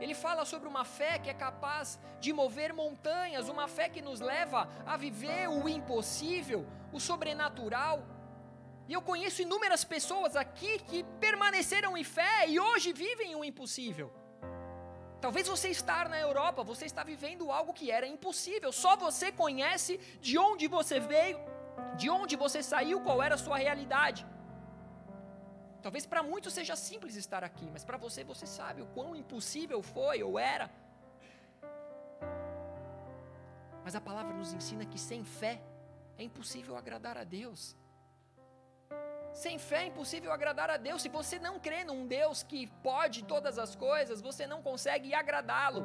[0.00, 4.20] Ele fala sobre uma fé que é capaz de mover montanhas, uma fé que nos
[4.20, 8.04] leva a viver o impossível, o sobrenatural.
[8.88, 14.12] E eu conheço inúmeras pessoas aqui que permaneceram em fé e hoje vivem o impossível.
[15.20, 18.70] Talvez você estar na Europa, você está vivendo algo que era impossível.
[18.70, 21.40] Só você conhece de onde você veio,
[21.96, 24.26] de onde você saiu, qual era a sua realidade.
[25.84, 29.82] Talvez para muitos seja simples estar aqui, mas para você, você sabe o quão impossível
[29.82, 30.70] foi ou era.
[33.84, 35.60] Mas a palavra nos ensina que sem fé
[36.16, 37.76] é impossível agradar a Deus.
[39.34, 41.02] Sem fé é impossível agradar a Deus.
[41.02, 45.84] Se você não crê num Deus que pode todas as coisas, você não consegue agradá-lo.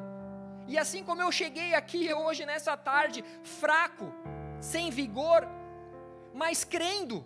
[0.66, 4.14] E assim como eu cheguei aqui hoje nessa tarde, fraco,
[4.62, 5.46] sem vigor,
[6.34, 7.26] mas crendo,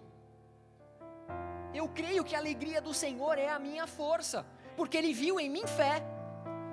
[1.73, 4.45] eu creio que a alegria do Senhor é a minha força,
[4.77, 6.03] porque Ele viu em mim fé,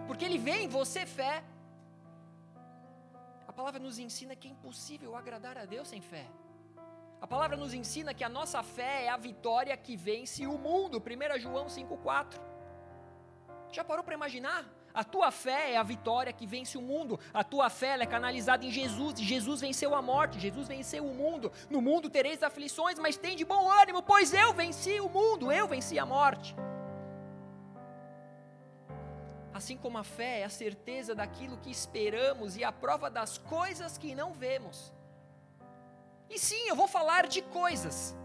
[0.06, 1.42] porque Ele vê em você fé.
[3.48, 6.26] A palavra nos ensina que é impossível agradar a Deus sem fé.
[7.20, 10.98] A palavra nos ensina que a nossa fé é a vitória que vence o mundo.
[10.98, 12.40] 1 João 5,4.
[13.70, 14.64] Já parou para imaginar?
[14.92, 17.18] A tua fé é a vitória que vence o mundo.
[17.32, 19.20] A tua fé é canalizada em Jesus.
[19.20, 21.52] Jesus venceu a morte, Jesus venceu o mundo.
[21.68, 25.68] No mundo tereis aflições, mas tem de bom ânimo, pois eu venci o mundo, eu
[25.68, 26.54] venci a morte.
[29.54, 33.98] Assim como a fé é a certeza daquilo que esperamos e a prova das coisas
[33.98, 34.92] que não vemos.
[36.28, 38.16] E sim, eu vou falar de coisas.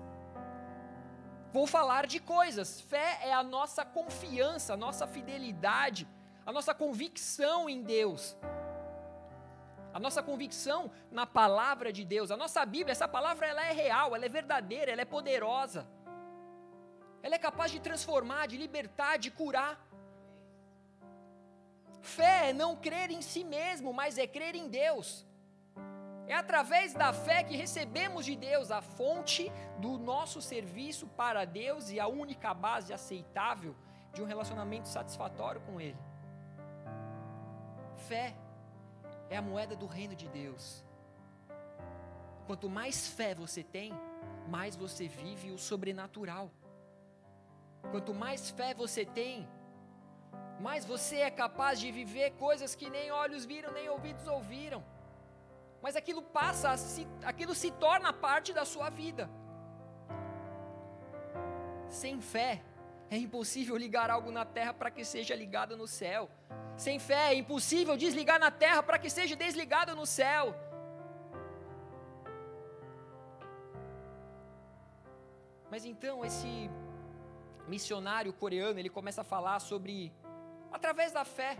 [1.51, 2.81] Vou falar de coisas.
[2.81, 6.07] Fé é a nossa confiança, a nossa fidelidade
[6.45, 8.37] a nossa convicção em Deus,
[9.95, 12.29] a nossa convicção na palavra de Deus.
[12.29, 15.87] A nossa Bíblia, essa palavra ela é real, ela é verdadeira, ela é poderosa.
[17.23, 19.79] Ela é capaz de transformar, de libertar, de curar.
[22.01, 25.25] Fé é não crer em si mesmo, mas é crer em Deus.
[26.27, 31.89] É através da fé que recebemos de Deus a fonte do nosso serviço para Deus
[31.89, 33.73] e a única base aceitável
[34.13, 35.97] de um relacionamento satisfatório com Ele.
[38.07, 38.35] Fé
[39.29, 40.83] é a moeda do reino de Deus.
[42.47, 43.91] Quanto mais fé você tem,
[44.47, 46.51] mais você vive o sobrenatural.
[47.91, 49.47] Quanto mais fé você tem,
[50.59, 54.83] mais você é capaz de viver coisas que nem olhos viram, nem ouvidos ouviram.
[55.81, 59.29] Mas aquilo passa, se, aquilo se torna parte da sua vida.
[61.89, 62.61] Sem fé,
[63.09, 66.29] é impossível ligar algo na terra para que seja ligado no céu.
[66.75, 70.55] Sem fé, é impossível desligar na terra para que seja desligado no céu.
[75.69, 76.69] Mas então, esse
[77.67, 80.11] missionário coreano, ele começa a falar sobre,
[80.71, 81.57] através da fé,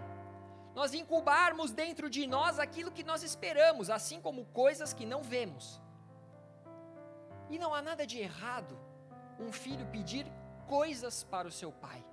[0.74, 5.82] nós incubarmos dentro de nós aquilo que nós esperamos, assim como coisas que não vemos.
[7.50, 8.78] E não há nada de errado
[9.40, 10.26] um filho pedir
[10.68, 12.04] coisas para o seu pai.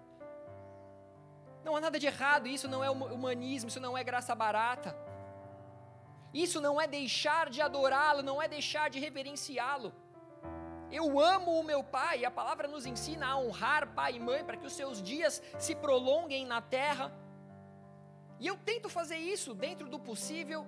[1.64, 4.96] Não há nada de errado, isso não é humanismo, isso não é graça barata.
[6.34, 9.92] Isso não é deixar de adorá-lo, não é deixar de reverenciá-lo.
[10.90, 14.44] Eu amo o meu pai, e a palavra nos ensina a honrar pai e mãe
[14.44, 17.12] para que os seus dias se prolonguem na terra.
[18.40, 20.66] E eu tento fazer isso dentro do possível.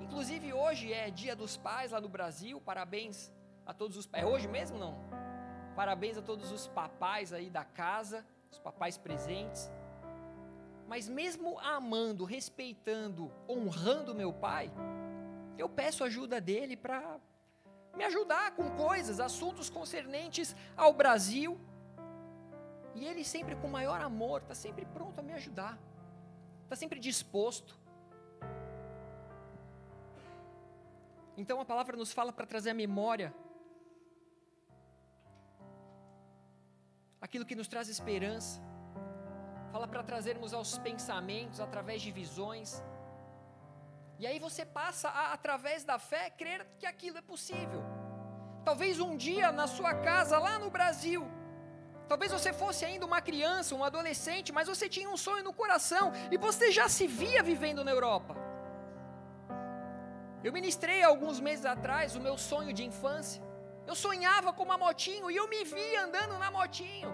[0.00, 2.60] Inclusive hoje é Dia dos Pais lá no Brasil.
[2.60, 3.32] Parabéns
[3.66, 4.24] a todos os pais.
[4.24, 5.27] É hoje mesmo não?
[5.80, 9.70] Parabéns a todos os papais aí da casa, os papais presentes.
[10.88, 14.72] Mas mesmo amando, respeitando, honrando meu pai,
[15.56, 17.20] eu peço ajuda dele para
[17.96, 21.58] me ajudar com coisas, assuntos concernentes ao Brasil.
[22.96, 25.78] E ele sempre com maior amor, está sempre pronto a me ajudar
[26.68, 27.78] está sempre disposto.
[31.34, 33.32] Então a palavra nos fala para trazer a memória
[37.20, 38.60] aquilo que nos traz esperança.
[39.72, 42.82] Fala para trazermos aos pensamentos através de visões.
[44.18, 47.82] E aí você passa a, através da fé, crer que aquilo é possível.
[48.64, 51.22] Talvez um dia na sua casa, lá no Brasil,
[52.10, 56.10] Talvez você fosse ainda uma criança, um adolescente, mas você tinha um sonho no coração
[56.32, 58.34] e você já se via vivendo na Europa.
[60.42, 63.42] Eu ministrei alguns meses atrás o meu sonho de infância.
[63.88, 67.10] Eu sonhava com uma motinho e eu me via andando na motinho.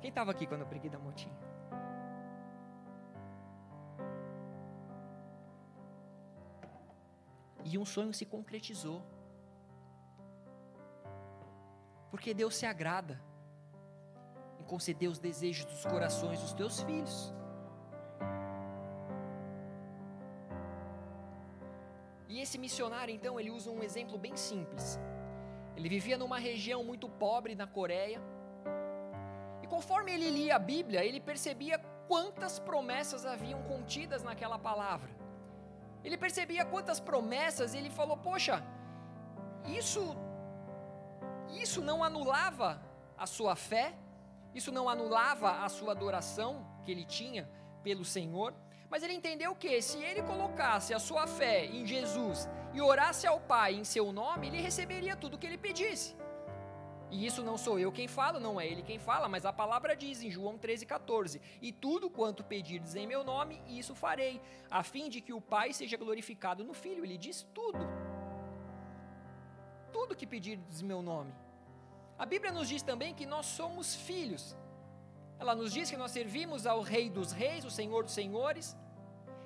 [0.00, 1.36] Quem estava aqui quando eu preguei da motinho?
[7.64, 9.02] E um sonho se concretizou.
[12.12, 13.20] Porque Deus se agrada
[14.60, 17.34] em conceder os desejos dos corações dos teus filhos.
[22.46, 24.98] Esse missionário, então, ele usa um exemplo bem simples.
[25.76, 28.20] Ele vivia numa região muito pobre na Coreia.
[29.62, 31.78] E conforme ele lia a Bíblia, ele percebia
[32.10, 35.10] quantas promessas haviam contidas naquela palavra.
[36.04, 38.56] Ele percebia quantas promessas, e ele falou: Poxa,
[39.78, 40.02] isso
[41.62, 42.68] isso não anulava
[43.16, 43.86] a sua fé,
[44.54, 46.50] isso não anulava a sua adoração
[46.84, 47.48] que ele tinha
[47.82, 48.54] pelo Senhor,
[48.90, 53.40] mas ele entendeu que se ele colocasse a sua fé em Jesus e orasse ao
[53.40, 56.16] Pai em seu nome, ele receberia tudo o que ele pedisse.
[57.10, 59.94] E isso não sou eu quem falo, não é ele quem fala, mas a palavra
[59.94, 65.08] diz em João 13,14: E tudo quanto pedirdes em meu nome, isso farei, a fim
[65.08, 67.04] de que o Pai seja glorificado no Filho.
[67.04, 67.78] Ele diz tudo
[69.96, 71.32] tudo que pedirdes em meu nome.
[72.18, 74.54] A Bíblia nos diz também que nós somos filhos.
[75.38, 78.76] Ela nos diz que nós servimos ao Rei dos Reis, o Senhor dos Senhores.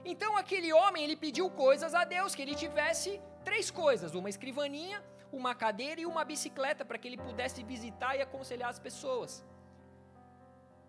[0.04, 5.02] Então aquele homem, ele pediu coisas a Deus, que ele tivesse três coisas: uma escrivaninha,
[5.32, 9.44] uma cadeira e uma bicicleta, para que ele pudesse visitar e aconselhar as pessoas.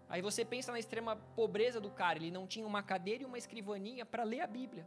[0.08, 3.38] Aí você pensa na extrema pobreza do cara, ele não tinha uma cadeira e uma
[3.38, 4.86] escrivaninha para ler a Bíblia.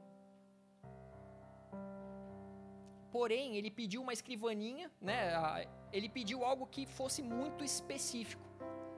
[3.11, 5.67] Porém, ele pediu uma escrivaninha, né?
[5.93, 8.45] Ele pediu algo que fosse muito específico.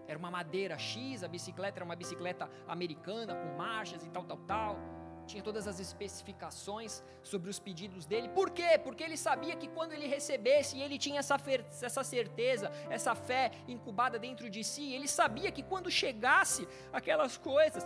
[0.07, 4.39] Era uma madeira X, a bicicleta era uma bicicleta americana com marchas e tal, tal,
[4.39, 4.79] tal.
[5.27, 8.29] Tinha todas as especificações sobre os pedidos dele.
[8.29, 8.79] Por quê?
[8.83, 11.37] Porque ele sabia que quando ele recebesse, ele tinha essa,
[11.83, 17.85] essa certeza, essa fé incubada dentro de si, ele sabia que quando chegasse aquelas coisas,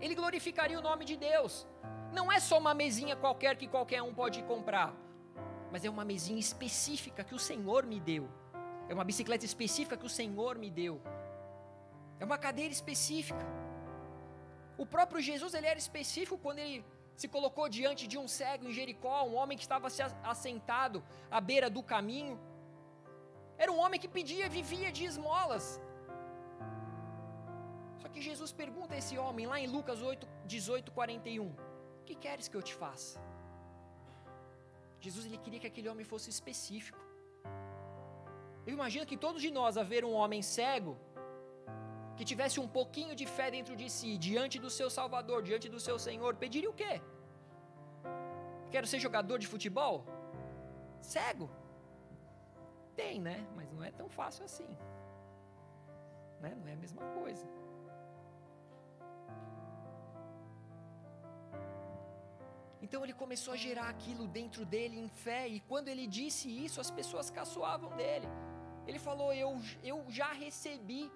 [0.00, 1.66] ele glorificaria o nome de Deus.
[2.12, 4.94] Não é só uma mesinha qualquer que qualquer um pode comprar
[5.70, 8.28] mas é uma mesinha específica que o Senhor me deu.
[8.88, 11.00] É uma bicicleta específica que o Senhor me deu.
[12.20, 13.44] É uma cadeira específica.
[14.82, 16.84] O próprio Jesus ele era específico quando ele
[17.20, 20.02] se colocou diante de um cego em Jericó, um homem que estava se
[20.32, 22.38] assentado à beira do caminho.
[23.56, 25.80] Era um homem que pedia, vivia de esmolas.
[28.02, 32.14] Só que Jesus pergunta a esse homem, lá em Lucas 8, 18, 41, o que
[32.14, 33.18] queres que eu te faça?
[35.00, 37.00] Jesus ele queria que aquele homem fosse específico.
[38.66, 40.98] Eu imagino que todos de nós, a ver um homem cego,
[42.16, 45.80] que tivesse um pouquinho de fé dentro de si, diante do seu Salvador, diante do
[45.86, 46.94] seu Senhor, pediria o quê?
[48.70, 50.04] Quero ser jogador de futebol?
[51.00, 51.48] Cego.
[52.94, 53.38] Tem, né?
[53.54, 54.70] Mas não é tão fácil assim.
[56.40, 56.54] Né?
[56.58, 57.46] Não é a mesma coisa.
[62.80, 66.80] Então ele começou a gerar aquilo dentro dele em fé, e quando ele disse isso,
[66.80, 68.28] as pessoas caçoavam dele.
[68.86, 71.10] Ele falou: Eu, eu já recebi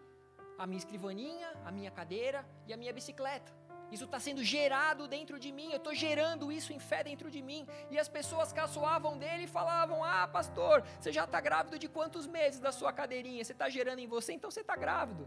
[0.61, 3.51] a minha escrivaninha, a minha cadeira e a minha bicicleta.
[3.91, 7.41] Isso está sendo gerado dentro de mim, eu estou gerando isso em fé dentro de
[7.43, 7.67] mim.
[7.91, 12.27] E as pessoas caçoavam dele e falavam: Ah, pastor, você já está grávido de quantos
[12.27, 13.43] meses da sua cadeirinha?
[13.43, 15.27] Você está gerando em você, então você está grávido.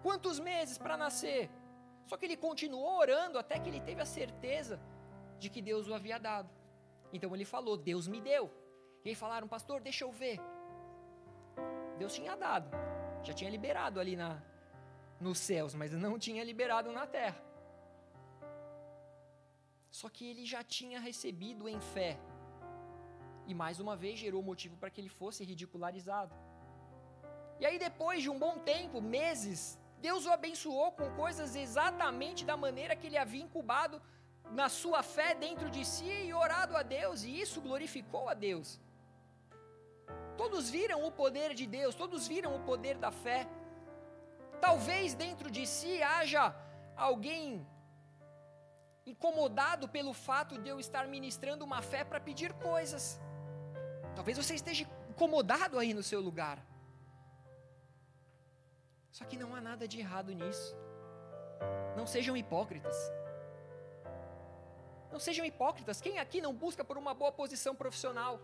[0.00, 1.50] Quantos meses para nascer?
[2.06, 4.80] Só que ele continuou orando até que ele teve a certeza
[5.40, 6.48] de que Deus o havia dado.
[7.12, 8.48] Então ele falou: Deus me deu.
[9.04, 10.38] E aí falaram: Pastor, deixa eu ver.
[11.98, 12.70] Deus tinha dado,
[13.24, 14.40] já tinha liberado ali na,
[15.20, 17.40] nos céus, mas não tinha liberado na terra.
[19.90, 22.18] Só que ele já tinha recebido em fé.
[23.46, 26.34] E mais uma vez gerou motivo para que ele fosse ridicularizado.
[27.60, 32.56] E aí, depois de um bom tempo, meses, Deus o abençoou com coisas exatamente da
[32.56, 34.00] maneira que ele havia incubado
[34.52, 38.80] na sua fé dentro de si e orado a Deus, e isso glorificou a Deus.
[40.36, 43.46] Todos viram o poder de Deus, todos viram o poder da fé.
[44.60, 46.54] Talvez dentro de si haja
[46.96, 47.66] alguém
[49.06, 53.20] incomodado pelo fato de eu estar ministrando uma fé para pedir coisas.
[54.14, 56.58] Talvez você esteja incomodado aí no seu lugar.
[59.10, 60.76] Só que não há nada de errado nisso.
[61.96, 62.96] Não sejam hipócritas.
[65.10, 66.00] Não sejam hipócritas.
[66.00, 68.40] Quem aqui não busca por uma boa posição profissional?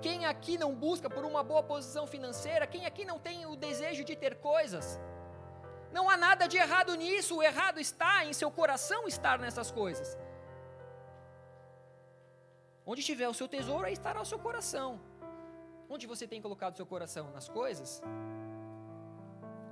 [0.00, 2.66] Quem aqui não busca por uma boa posição financeira?
[2.66, 5.00] Quem aqui não tem o desejo de ter coisas?
[5.96, 10.08] Não há nada de errado nisso, o errado está em seu coração estar nessas coisas.
[12.84, 15.00] Onde estiver o seu tesouro, aí estará o seu coração.
[15.88, 17.30] Onde você tem colocado o seu coração?
[17.30, 18.02] Nas coisas?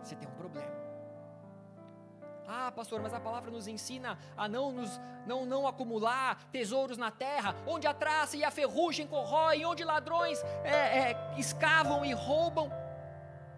[0.03, 0.73] Você tem um problema.
[2.49, 7.11] Ah, pastor, mas a palavra nos ensina a não nos não, não acumular tesouros na
[7.11, 12.71] terra, onde a traça e a ferrugem corroem, onde ladrões é, é, escavam e roubam.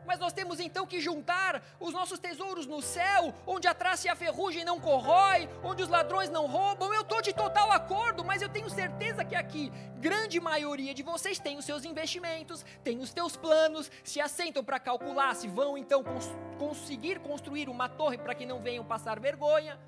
[0.06, 4.10] Mas nós temos então que juntar os nossos tesouros no céu, onde a traça e
[4.10, 6.94] a ferrugem não corrói, onde os ladrões não roubam.
[6.94, 11.38] Eu estou de total acordo, mas eu tenho certeza que aqui, grande maioria de vocês
[11.38, 16.02] tem os seus investimentos, tem os teus planos, se assentam para calcular se vão então
[16.02, 19.78] cons conseguir construir uma torre para que não venham passar vergonha.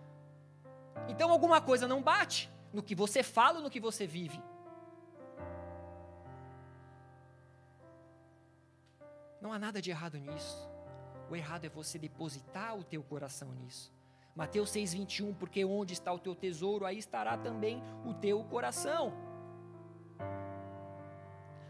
[1.09, 4.43] Então alguma coisa não bate no que você fala, no que você vive.
[9.41, 10.69] Não há nada de errado nisso.
[11.31, 13.93] O errado é você depositar o teu coração nisso.
[14.35, 19.13] Mateus 6:21, porque onde está o teu tesouro, aí estará também o teu coração.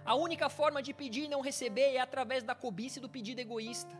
[0.04, 3.40] A única forma de pedir e não receber é através da cobiça e do pedido
[3.40, 3.94] egoísta.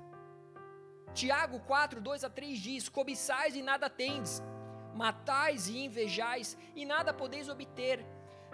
[1.12, 4.42] Tiago 4, 2 a 3 diz: Cobiçais e nada tendes,
[4.94, 8.04] matais e invejais e nada podeis obter,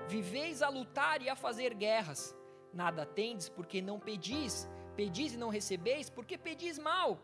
[0.09, 2.35] viveis a lutar e a fazer guerras,
[2.73, 7.19] nada tendes porque não pedis, Pedis e não recebeis, porque pedis mal,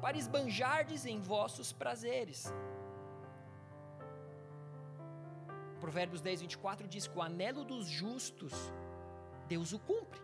[0.00, 2.52] para esbanjardes em vossos prazeres.
[5.80, 8.52] Provérbios 10, 24 diz que o anelo dos justos,
[9.46, 10.20] Deus o cumpre.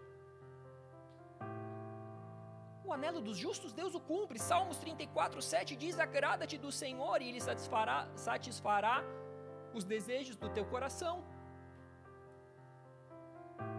[2.84, 4.38] O anelo dos justos, Deus o cumpre.
[4.38, 9.04] Salmos 34, 7 diz: Agrada-te do Senhor e Ele satisfará, satisfará
[9.72, 11.22] os desejos do teu coração.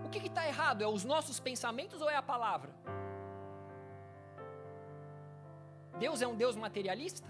[0.05, 0.81] O que está errado?
[0.81, 2.71] É os nossos pensamentos ou é a palavra?
[5.99, 7.27] Deus é um Deus materialista?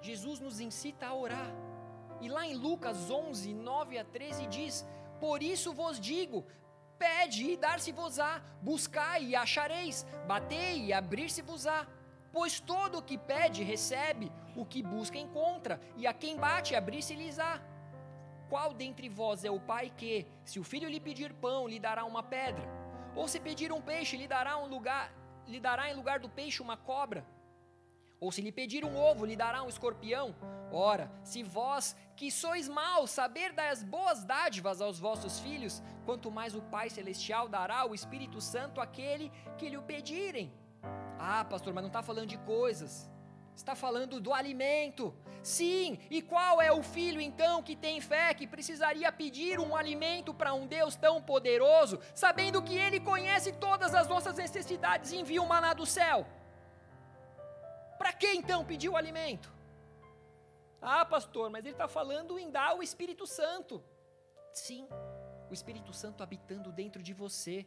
[0.00, 1.50] Jesus nos incita a orar.
[2.20, 4.86] E lá em Lucas 11, 9 a 13 diz:
[5.20, 6.44] Por isso vos digo,
[6.98, 11.86] pede e dar-se-vos-á, buscai e achareis, batei e abrir-se-vos-á.
[12.32, 17.60] Pois todo o que pede recebe, o que busca encontra, e a quem bate abrir-se-lhes-á.
[18.48, 22.04] Qual dentre vós é o pai que, se o filho lhe pedir pão, lhe dará
[22.04, 22.81] uma pedra?
[23.14, 25.12] Ou se pedir um peixe, lhe dará um lugar,
[25.46, 27.26] lhe dará em lugar do peixe uma cobra?
[28.18, 30.34] Ou se lhe pedir um ovo, lhe dará um escorpião?
[30.70, 36.30] Ora, se vós, que sois maus, saber dar as boas dádivas aos vossos filhos, quanto
[36.30, 40.54] mais o Pai Celestial dará o Espírito Santo àquele que lhe o pedirem.
[41.18, 43.11] Ah, pastor, mas não está falando de coisas.
[43.54, 45.14] Está falando do alimento.
[45.42, 50.32] Sim, e qual é o filho então que tem fé, que precisaria pedir um alimento
[50.32, 55.42] para um Deus tão poderoso, sabendo que Ele conhece todas as nossas necessidades e envia
[55.42, 56.26] o maná do céu?
[57.98, 59.52] Para que então pedir o alimento?
[60.80, 63.80] Ah, pastor, mas ele está falando em dar o Espírito Santo.
[64.52, 64.88] Sim,
[65.48, 67.64] O Espírito Santo habitando dentro de você.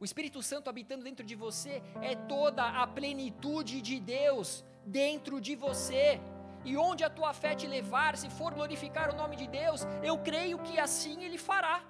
[0.00, 5.54] O Espírito Santo habitando dentro de você é toda a plenitude de Deus dentro de
[5.54, 6.18] você.
[6.64, 10.16] E onde a tua fé te levar, se for glorificar o nome de Deus, eu
[10.18, 11.84] creio que assim Ele fará.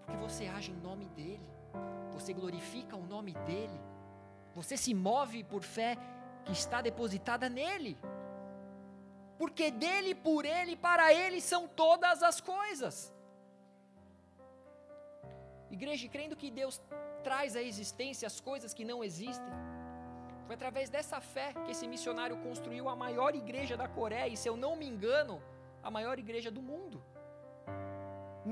[0.00, 1.50] Porque você age em nome dEle,
[2.12, 3.80] você glorifica o nome dEle,
[4.54, 5.98] você se move por fé
[6.46, 7.98] que está depositada nele.
[9.36, 13.14] Porque dele, por ele, para ele são todas as coisas.
[15.76, 16.74] Igreja, crendo que Deus
[17.22, 19.52] traz à existência as coisas que não existem.
[20.46, 24.48] Foi através dessa fé que esse missionário construiu a maior igreja da Coreia, e se
[24.48, 25.34] eu não me engano,
[25.82, 26.98] a maior igreja do mundo.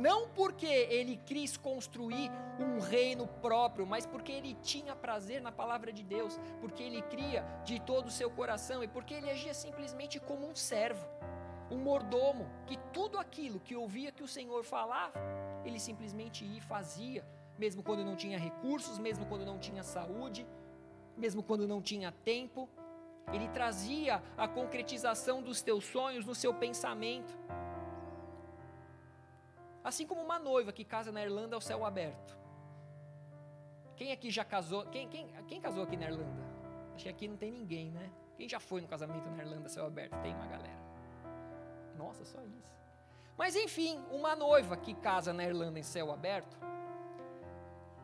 [0.06, 5.92] Não porque ele quis construir um reino próprio, mas porque ele tinha prazer na palavra
[5.92, 10.18] de Deus, porque ele cria de todo o seu coração e porque ele agia simplesmente
[10.18, 11.06] como um servo,
[11.70, 15.18] um mordomo, que tudo aquilo que ouvia que o Senhor falava,
[15.64, 17.24] ele simplesmente ia e fazia,
[17.58, 20.46] mesmo quando não tinha recursos, mesmo quando não tinha saúde,
[21.16, 22.68] mesmo quando não tinha tempo.
[23.32, 27.32] Ele trazia a concretização dos teus sonhos no seu pensamento.
[29.82, 32.36] Assim como uma noiva que casa na Irlanda ao céu aberto.
[33.96, 34.84] Quem aqui já casou?
[34.86, 36.44] Quem, quem, quem casou aqui na Irlanda?
[36.94, 38.10] Acho que aqui não tem ninguém, né?
[38.36, 40.20] Quem já foi no casamento na Irlanda céu aberto?
[40.20, 40.83] Tem uma galera.
[41.96, 42.74] Nossa, só isso.
[43.36, 46.56] Mas enfim, uma noiva que casa na Irlanda em céu aberto,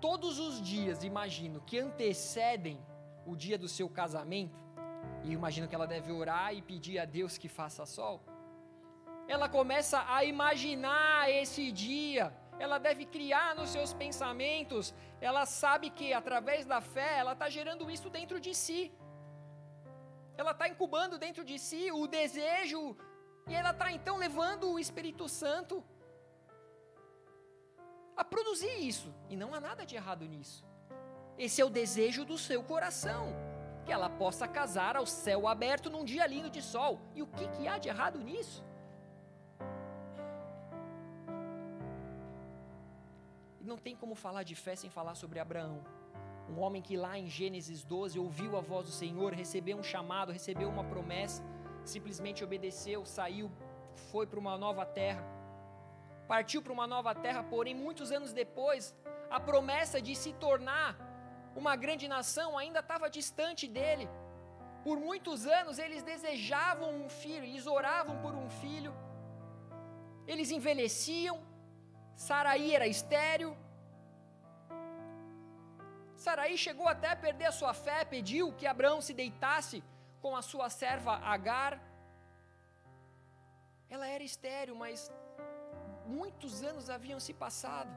[0.01, 2.80] todos os dias, imagino, que antecedem
[3.26, 4.59] o dia do seu casamento,
[5.22, 8.20] e imagino que ela deve orar e pedir a Deus que faça sol,
[9.28, 16.12] ela começa a imaginar esse dia, ela deve criar nos seus pensamentos, ela sabe que
[16.12, 18.93] através da fé ela está gerando isso dentro de si,
[20.36, 22.97] ela está incubando dentro de si o desejo,
[23.49, 25.84] e ela está então levando o Espírito Santo
[28.16, 30.64] a produzir isso, e não há nada de errado nisso.
[31.38, 33.34] Esse é o desejo do seu coração,
[33.84, 37.01] que ela possa casar ao céu aberto num dia lindo de sol.
[37.14, 38.62] E o que, que há de errado nisso?
[43.70, 45.80] não tem como falar de fé sem falar sobre Abraão.
[46.49, 50.32] Um homem que lá em Gênesis 12 ouviu a voz do Senhor, recebeu um chamado,
[50.32, 51.41] recebeu uma promessa,
[51.95, 53.47] simplesmente obedeceu, saiu,
[54.11, 55.24] foi para uma nova terra.
[56.32, 58.82] Partiu para uma nova terra, porém, muitos anos depois,
[59.36, 60.91] a promessa de se tornar
[61.61, 64.09] uma grande nação ainda estava distante dele.
[64.84, 68.93] Por muitos anos eles desejavam um filho, eles oravam por um filho,
[70.26, 71.36] eles envelheciam,
[72.26, 73.53] Saraí era estéril.
[76.24, 79.82] Saraí chegou até a perder a sua fé, pediu que Abraão se deitasse
[80.22, 81.72] com a sua serva Agar.
[83.88, 85.10] Ela era estéril, mas
[86.06, 87.92] muitos anos haviam se passado.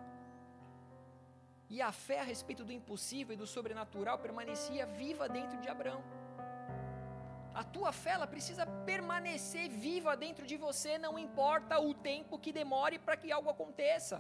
[1.76, 6.04] E a fé a respeito do impossível e do sobrenatural permanecia viva dentro de Abraão.
[7.62, 12.52] A tua fé ela precisa permanecer viva dentro de você, não importa o tempo que
[12.52, 14.18] demore para que algo aconteça.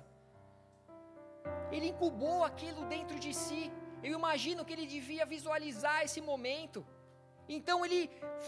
[1.71, 3.63] Ele incubou aquilo dentro de si.
[4.07, 6.85] Eu imagino que ele devia visualizar esse momento.
[7.57, 8.01] Então ele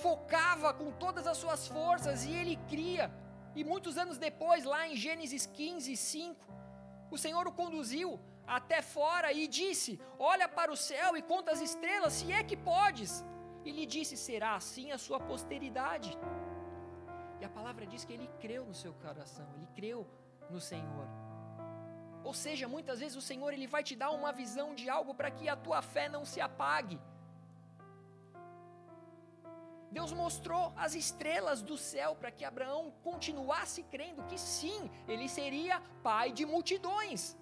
[0.03, 3.05] focava com todas as suas forças e ele cria.
[3.55, 6.53] E muitos anos depois, lá em Gênesis 15, 5,
[7.15, 8.19] o Senhor o conduziu
[8.57, 9.91] até fora e disse:
[10.33, 13.23] Olha para o céu e conta as estrelas, se é que podes
[13.63, 16.11] e lhe disse: Será assim a sua posteridade.
[17.39, 20.07] E a palavra diz que ele creu no seu coração, ele creu
[20.49, 21.07] no Senhor.
[22.23, 25.29] Ou seja, muitas vezes o Senhor ele vai te dar uma visão de algo para
[25.29, 26.99] que a tua fé não se apague.
[29.97, 35.81] Deus mostrou as estrelas do céu para que Abraão continuasse crendo que sim, ele seria
[36.03, 37.37] pai de multidões.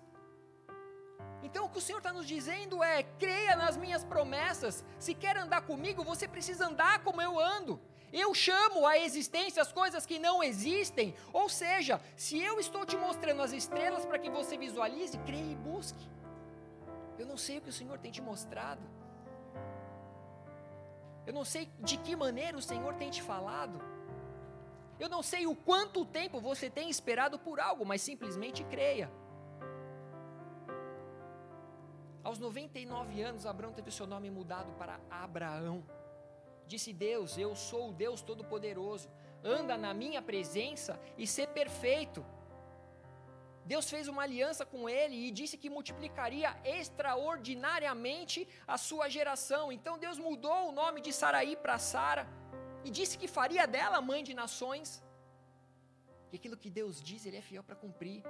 [1.41, 4.85] Então o que o Senhor está nos dizendo é: creia nas minhas promessas.
[4.99, 7.81] Se quer andar comigo, você precisa andar como eu ando.
[8.23, 11.15] Eu chamo à existência as coisas que não existem.
[11.33, 15.55] Ou seja, se eu estou te mostrando as estrelas para que você visualize, creia e
[15.55, 16.07] busque.
[17.17, 18.83] Eu não sei o que o Senhor tem te mostrado.
[21.25, 23.79] Eu não sei de que maneira o Senhor tem te falado.
[24.99, 29.11] Eu não sei o quanto tempo você tem esperado por algo, mas simplesmente creia.
[32.23, 35.83] Aos 99 anos, Abraão teve o seu nome mudado para Abraão.
[36.65, 39.09] Disse Deus: Eu sou o Deus Todo-Poderoso.
[39.43, 42.25] Anda na minha presença e ser perfeito.
[43.65, 49.71] Deus fez uma aliança com ele e disse que multiplicaria extraordinariamente a sua geração.
[49.71, 52.27] Então Deus mudou o nome de Saraí para Sara
[52.83, 55.01] e disse que faria dela mãe de nações.
[56.31, 58.23] E aquilo que Deus diz, Ele é fiel para cumprir.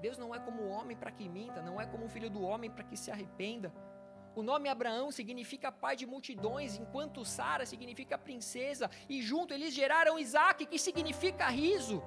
[0.00, 2.42] Deus não é como o homem para que minta, não é como o filho do
[2.42, 3.72] homem para que se arrependa.
[4.36, 10.18] O nome Abraão significa pai de multidões, enquanto Sara significa princesa, e junto eles geraram
[10.18, 12.02] Isaac, que significa riso.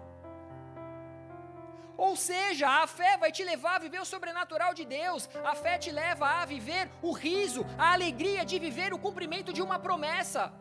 [1.97, 5.79] Ou seja, a fé vai te levar a viver o sobrenatural de Deus, a fé
[5.79, 10.53] te leva a viver o riso, a alegria de viver o cumprimento de uma promessa.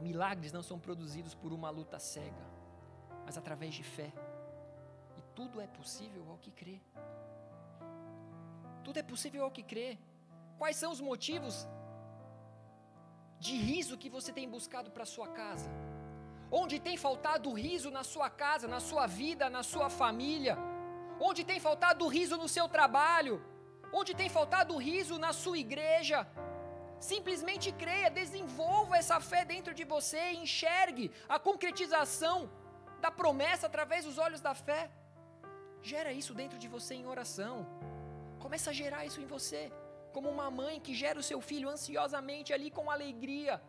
[0.00, 2.46] Milagres não são produzidos por uma luta cega,
[3.26, 4.10] mas através de fé.
[5.18, 6.80] E tudo é possível ao que crê.
[8.82, 9.98] Tudo é possível ao que crê.
[10.56, 11.68] Quais são os motivos
[13.46, 15.70] de riso que você tem buscado para sua casa?
[16.60, 20.54] Onde tem faltado riso na sua casa, na sua vida, na sua família?
[21.28, 23.34] Onde tem faltado riso no seu trabalho?
[23.98, 26.18] Onde tem faltado riso na sua igreja?
[27.12, 32.38] Simplesmente creia, desenvolva essa fé dentro de você, enxergue a concretização
[33.04, 34.82] da promessa através dos olhos da fé.
[35.90, 37.54] Gera isso dentro de você em oração.
[38.44, 39.62] Começa a gerar isso em você,
[40.14, 43.60] como uma mãe que gera o seu filho ansiosamente ali com alegria,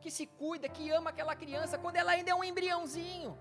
[0.00, 3.36] que se cuida, que ama aquela criança quando ela ainda é um embriãozinho.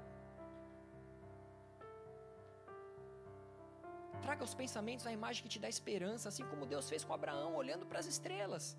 [4.22, 7.56] Traga os pensamentos a imagem que te dá esperança, assim como Deus fez com Abraão,
[7.56, 8.78] olhando para as estrelas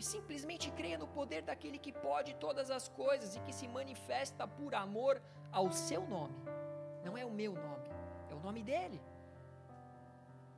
[0.00, 4.48] e simplesmente creia no poder daquele que pode todas as coisas e que se manifesta
[4.48, 5.20] por amor
[5.52, 6.34] ao seu nome.
[7.04, 7.88] Não é o meu nome,
[8.30, 8.98] é o nome dele.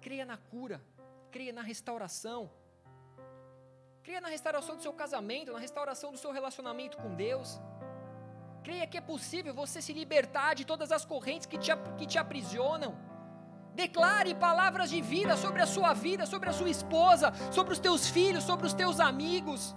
[0.00, 0.80] Creia na cura,
[1.34, 2.40] creia na restauração.
[4.06, 7.60] Creia na restauração do seu casamento, na restauração do seu relacionamento com Deus.
[8.66, 12.18] Creia que é possível você se libertar de todas as correntes que te, que te
[12.24, 12.92] aprisionam
[13.74, 18.08] Declare palavras de vida sobre a sua vida, sobre a sua esposa, sobre os teus
[18.08, 19.74] filhos, sobre os teus amigos.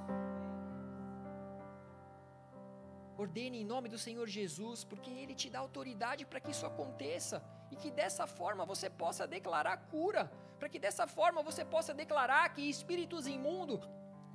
[3.18, 7.42] Ordene em nome do Senhor Jesus, porque Ele te dá autoridade para que isso aconteça
[7.72, 10.30] e que dessa forma você possa declarar cura,
[10.60, 13.80] para que dessa forma você possa declarar que espíritos imundos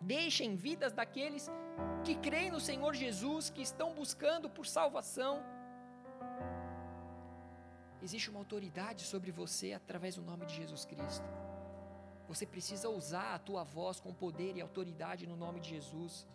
[0.01, 1.49] deixem vidas daqueles
[2.05, 5.43] que creem no Senhor Jesus, que estão buscando por salvação.
[8.03, 11.29] Existe uma autoridade sobre você através do nome de Jesus Cristo.
[12.29, 16.27] Você precisa usar a tua voz com poder e autoridade no nome de Jesus.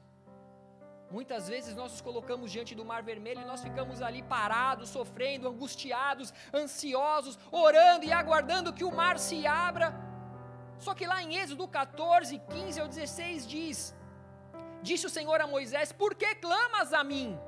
[1.18, 5.48] Muitas vezes nós nos colocamos diante do mar vermelho e nós ficamos ali parados, sofrendo,
[5.48, 9.88] angustiados, ansiosos, orando e aguardando que o mar se abra.
[10.78, 13.96] Só que lá em Êxodo 14, 15 ao 16 diz:
[14.82, 17.40] Disse o Senhor a Moisés: Por que clamas a mim?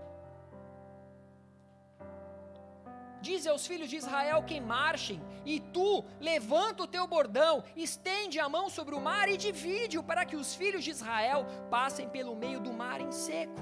[3.21, 8.47] Dize aos filhos de Israel que marchem, e tu levanta o teu bordão, estende a
[8.47, 12.59] mão sobre o mar e divide-o para que os filhos de Israel passem pelo meio
[12.59, 13.59] do mar em seco.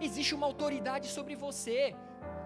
[0.00, 1.94] Existe uma autoridade sobre você.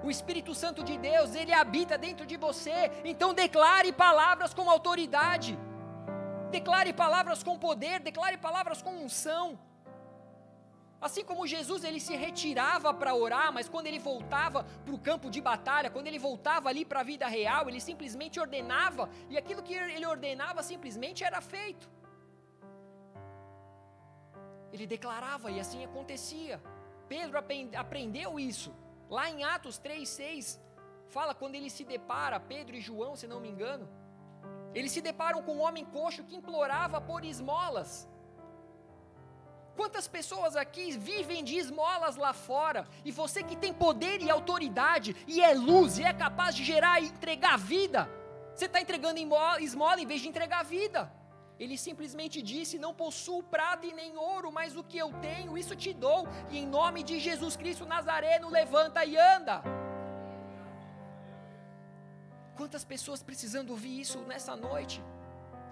[0.02, 2.90] O Espírito Santo de Deus, ele habita dentro de você.
[3.04, 5.58] Então declare palavras com autoridade.
[6.50, 9.58] Declare palavras com poder, declare palavras com unção.
[11.06, 15.28] Assim como Jesus ele se retirava para orar, mas quando ele voltava para o campo
[15.34, 19.62] de batalha, quando ele voltava ali para a vida real, ele simplesmente ordenava, e aquilo
[19.62, 21.86] que ele ordenava simplesmente era feito.
[24.72, 26.56] Ele declarava e assim acontecia.
[27.06, 27.36] Pedro
[27.84, 28.72] aprendeu isso.
[29.10, 30.58] Lá em Atos 3:6
[31.16, 33.86] fala quando ele se depara, Pedro e João, se não me engano,
[34.72, 38.08] eles se deparam com um homem coxo que implorava por esmolas.
[39.76, 45.16] Quantas pessoas aqui vivem de esmolas lá fora, e você que tem poder e autoridade,
[45.26, 48.08] e é luz, e é capaz de gerar e entregar vida,
[48.54, 49.18] você está entregando
[49.60, 51.12] esmola em vez de entregar vida.
[51.58, 55.74] Ele simplesmente disse: Não possuo prata e nem ouro, mas o que eu tenho, isso
[55.74, 59.62] te dou, e em nome de Jesus Cristo Nazareno, levanta e anda.
[62.56, 65.02] Quantas pessoas precisando ouvir isso nessa noite?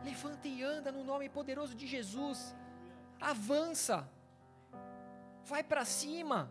[0.05, 2.53] Levanta e anda no nome poderoso de Jesus
[3.23, 4.09] avança,
[5.45, 6.51] vai para cima.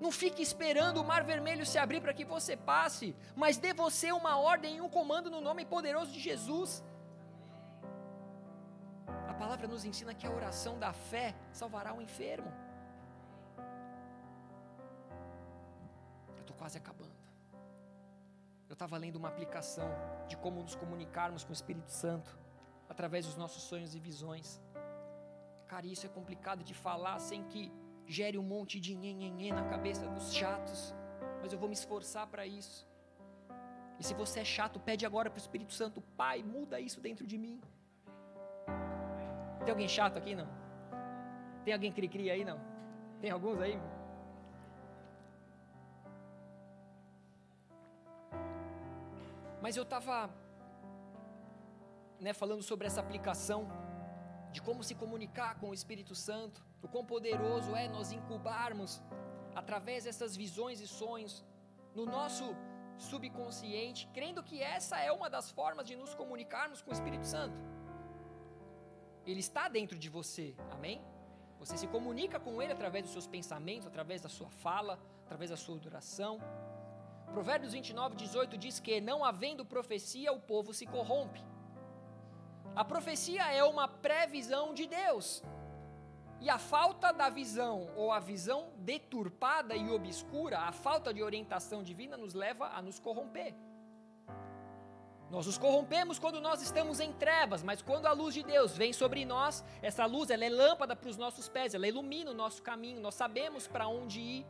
[0.00, 4.10] Não fique esperando o mar vermelho se abrir para que você passe, mas dê você
[4.12, 6.82] uma ordem e um comando no nome poderoso de Jesus.
[9.28, 12.50] A palavra nos ensina que a oração da fé salvará o enfermo.
[16.36, 17.20] Eu estou quase acabando.
[18.68, 19.88] Eu estava lendo uma aplicação
[20.28, 22.38] de como nos comunicarmos com o Espírito Santo
[22.88, 24.60] através dos nossos sonhos e visões.
[25.70, 27.72] Cara, isso é complicado de falar sem que
[28.04, 30.92] gere um monte de nhenhenhê na cabeça dos chatos.
[31.40, 32.84] Mas eu vou me esforçar para isso.
[33.96, 37.24] E se você é chato, pede agora para o Espírito Santo, Pai, muda isso dentro
[37.24, 37.60] de mim.
[39.64, 40.48] Tem alguém chato aqui, não?
[41.64, 42.60] Tem alguém cri-cri aí, não?
[43.20, 43.78] Tem alguns aí?
[49.62, 50.28] Mas eu estava
[52.18, 53.68] né, falando sobre essa aplicação
[54.52, 59.02] de como se comunicar com o Espírito Santo, o quão poderoso é nós incubarmos
[59.54, 61.44] através dessas visões e sonhos
[61.94, 62.44] no nosso
[62.98, 67.58] subconsciente, crendo que essa é uma das formas de nos comunicarmos com o Espírito Santo.
[69.26, 71.00] Ele está dentro de você, amém?
[71.58, 75.56] Você se comunica com ele através dos seus pensamentos, através da sua fala, através da
[75.56, 76.40] sua oração.
[77.32, 81.44] Provérbios 29, 18 diz que, não havendo profecia, o povo se corrompe.
[82.74, 85.42] A profecia é uma previsão de Deus.
[86.40, 91.82] E a falta da visão, ou a visão deturpada e obscura, a falta de orientação
[91.82, 93.54] divina, nos leva a nos corromper.
[95.30, 98.92] Nós nos corrompemos quando nós estamos em trevas, mas quando a luz de Deus vem
[98.92, 102.62] sobre nós, essa luz ela é lâmpada para os nossos pés, ela ilumina o nosso
[102.62, 104.46] caminho, nós sabemos para onde ir.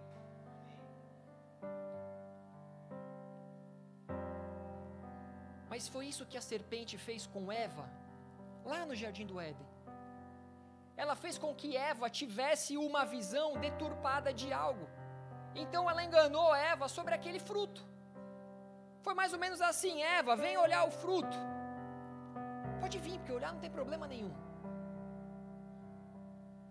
[5.69, 7.87] Mas foi isso que a serpente fez com Eva,
[8.65, 9.67] lá no jardim do Éden.
[10.97, 14.89] Ela fez com que Eva tivesse uma visão deturpada de algo.
[15.55, 17.83] Então ela enganou Eva sobre aquele fruto.
[19.03, 21.37] Foi mais ou menos assim: Eva, vem olhar o fruto.
[22.81, 24.35] Pode vir, porque olhar não tem problema nenhum.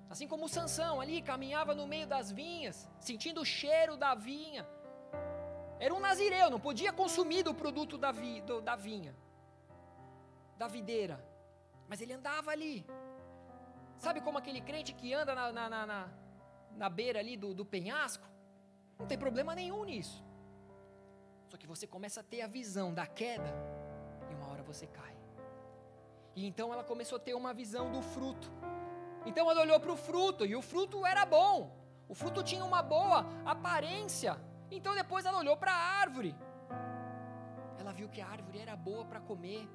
[0.10, 4.68] Assim como Sansão ali caminhava no meio das vinhas, sentindo o cheiro da vinha.
[5.80, 9.16] Era um nazireu, não podia consumir do produto da, vi, do, da vinha,
[10.58, 11.24] da videira.
[11.90, 12.86] Mas ele andava ali.
[13.98, 16.10] Sabe como aquele crente que anda na, na, na, na,
[16.78, 18.26] na beira ali do, do penhasco?
[19.00, 20.24] Não tem problema nenhum nisso.
[21.50, 23.52] Só que você começa a ter a visão da queda
[24.30, 25.18] e uma hora você cai.
[26.36, 28.52] E então ela começou a ter uma visão do fruto.
[29.26, 31.76] Então ela olhou para o fruto e o fruto era bom.
[32.08, 34.40] O fruto tinha uma boa aparência.
[34.70, 36.36] Então depois ela olhou para a árvore.
[37.80, 39.68] Ela viu que a árvore era boa para comer,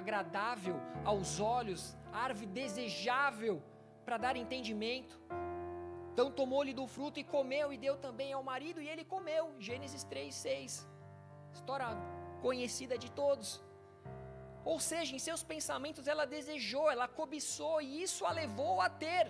[0.00, 1.82] agradável aos olhos,
[2.12, 3.56] árvore desejável
[4.04, 5.14] para dar entendimento.
[6.12, 9.44] Então tomou-lhe do fruto e comeu, e deu também ao marido, e ele comeu.
[9.68, 10.88] Gênesis 3, 6.
[11.52, 11.88] História
[12.46, 13.48] conhecida de todos.
[14.64, 19.26] Ou seja, em seus pensamentos ela desejou, ela cobiçou, e isso a levou a ter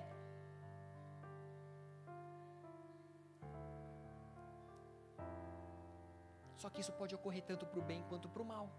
[6.64, 8.70] Só que isso pode ocorrer tanto para o bem quanto para o mal.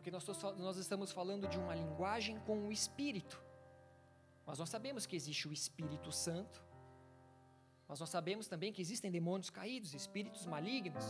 [0.00, 0.26] Porque nós,
[0.56, 3.38] nós estamos falando de uma linguagem com o Espírito.
[4.46, 6.64] Mas nós sabemos que existe o Espírito Santo.
[7.86, 11.04] Mas nós sabemos também que existem demônios caídos, espíritos malignos.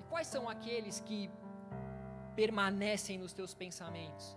[0.00, 1.30] E quais são aqueles que
[2.34, 4.36] permanecem nos teus pensamentos?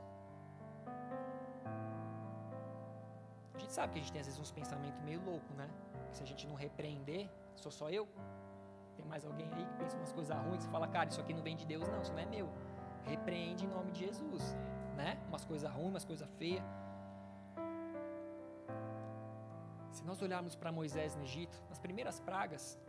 [3.55, 5.67] A gente sabe que a gente tem às vezes uns pensamentos meio loucos, né?
[6.11, 8.07] Que se a gente não repreender, Sou só eu?
[8.95, 11.43] Tem mais alguém aí que pensa umas coisas ruins e fala, cara, isso aqui não
[11.43, 12.49] vem de Deus, não, isso não é meu.
[13.03, 14.55] Repreende em nome de Jesus,
[14.95, 15.17] né?
[15.27, 16.63] Umas coisas ruins, umas coisas feias.
[19.91, 22.79] Se nós olharmos para Moisés no Egito, nas primeiras pragas,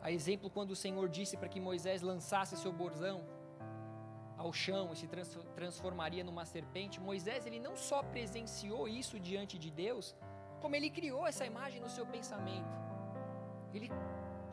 [0.00, 3.24] a exemplo quando o Senhor disse para que Moisés lançasse seu bordão
[4.36, 5.08] ao chão e se
[5.56, 10.14] transformaria numa serpente, Moisés ele não só presenciou isso diante de Deus,
[10.60, 12.72] como ele criou essa imagem no seu pensamento.
[13.74, 13.90] Ele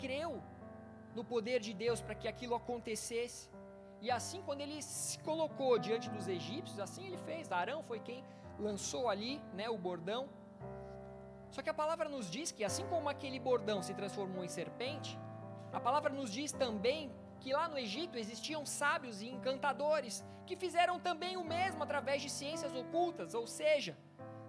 [0.04, 0.42] creu
[1.16, 3.50] no poder de Deus para que aquilo acontecesse.
[4.02, 7.52] E assim, quando ele se colocou diante dos egípcios, assim ele fez.
[7.52, 8.24] Arão foi quem
[8.60, 10.30] lançou ali né, o bordão.
[11.50, 15.18] Só que a palavra nos diz que, assim como aquele bordão se transformou em serpente,
[15.72, 21.00] a palavra nos diz também que lá no Egito existiam sábios e encantadores que fizeram
[21.00, 23.98] também o mesmo através de ciências ocultas, ou seja,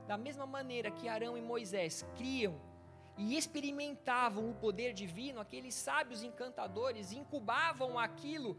[0.06, 2.60] da mesma maneira que Arão e Moisés criam
[3.16, 8.56] e experimentavam o poder divino, aqueles sábios encantadores incubavam aquilo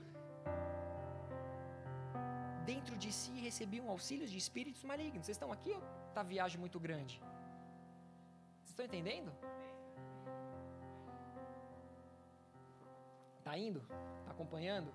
[2.65, 5.25] dentro de si e recebiam auxílios de espíritos malignos.
[5.25, 7.21] Vocês estão aqui ou está viagem muito grande?
[8.57, 9.31] Vocês estão entendendo?
[13.37, 13.79] Está indo?
[14.19, 14.91] Está acompanhando?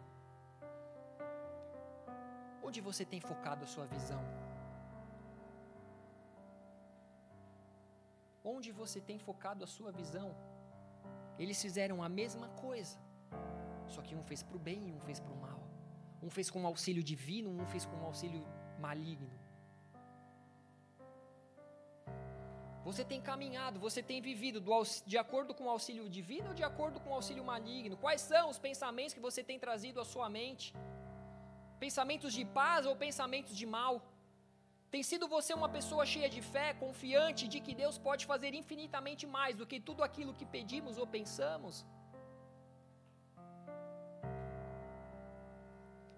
[2.62, 4.41] Onde você tem focado a sua visão?
[8.44, 10.34] Onde você tem focado a sua visão.
[11.38, 12.98] Eles fizeram a mesma coisa,
[13.88, 15.60] só que um fez para o bem e um fez para o mal.
[16.22, 18.44] Um fez com auxílio divino, um fez com auxílio
[18.78, 19.42] maligno.
[22.84, 24.72] Você tem caminhado, você tem vivido do,
[25.06, 27.96] de acordo com o auxílio divino ou de acordo com o auxílio maligno?
[27.96, 30.74] Quais são os pensamentos que você tem trazido à sua mente?
[31.78, 34.02] Pensamentos de paz ou pensamentos de mal?
[34.92, 39.26] Tem sido você uma pessoa cheia de fé, confiante de que Deus pode fazer infinitamente
[39.26, 41.86] mais do que tudo aquilo que pedimos ou pensamos?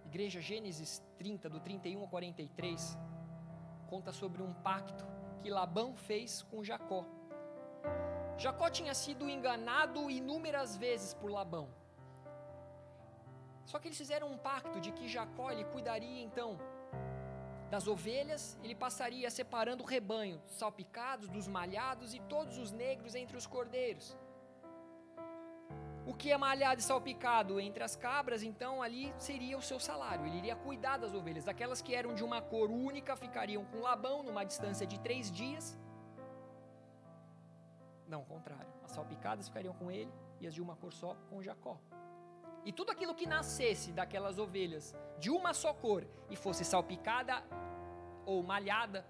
[0.04, 2.98] Igreja Gênesis 30, do 31 ao 43,
[3.86, 5.06] conta sobre um pacto
[5.40, 7.06] que Labão fez com Jacó.
[8.36, 11.68] Jacó tinha sido enganado inúmeras vezes por Labão.
[13.64, 16.58] Só que eles fizeram um pacto de que Jacó ele cuidaria então
[17.70, 23.14] das ovelhas, ele passaria separando o rebanho, dos salpicados, dos malhados e todos os negros
[23.14, 24.16] entre os cordeiros.
[26.06, 30.26] O que é malhado e salpicado entre as cabras, então ali seria o seu salário.
[30.26, 31.48] Ele iria cuidar das ovelhas.
[31.48, 35.78] Aquelas que eram de uma cor única ficariam com Labão numa distância de três dias.
[38.06, 38.70] Não, contrário.
[38.84, 41.80] As salpicadas ficariam com ele e as de uma cor só com Jacó.
[42.64, 47.42] E tudo aquilo que nascesse daquelas ovelhas de uma só cor e fosse salpicada
[48.24, 49.06] ou malhada,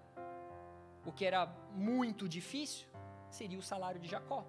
[1.06, 2.88] o que era muito difícil,
[3.30, 4.44] seria o salário de Jacó.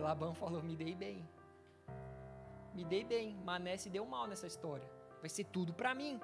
[0.00, 1.28] Labão falou: Me dei bem.
[2.74, 3.34] Me dei bem.
[3.44, 4.88] Mané se deu mal nessa história.
[5.20, 6.20] Vai ser tudo para mim.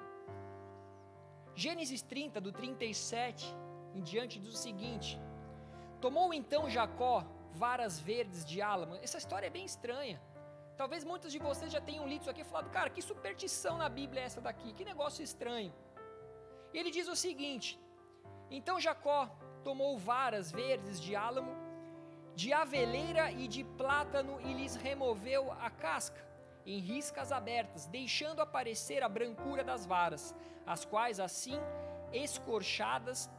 [1.55, 3.55] Gênesis 30, do 37
[3.95, 5.19] em diante, diz o seguinte:
[6.01, 8.95] Tomou então Jacó varas verdes de álamo.
[8.95, 10.21] Essa história é bem estranha.
[10.83, 13.87] Talvez muitos de vocês já tenham lido isso aqui e falado, cara, que superstição na
[13.87, 14.73] Bíblia é essa daqui?
[14.77, 15.73] Que negócio estranho.
[16.73, 17.79] E ele diz o seguinte:
[18.51, 19.21] Então Jacó
[19.63, 21.53] tomou varas verdes de álamo
[22.35, 26.21] de aveleira e de plátano e lhes removeu a casca
[26.65, 30.35] em riscas abertas, deixando aparecer a brancura das varas,
[30.67, 31.59] as quais assim
[32.11, 33.29] escorchadas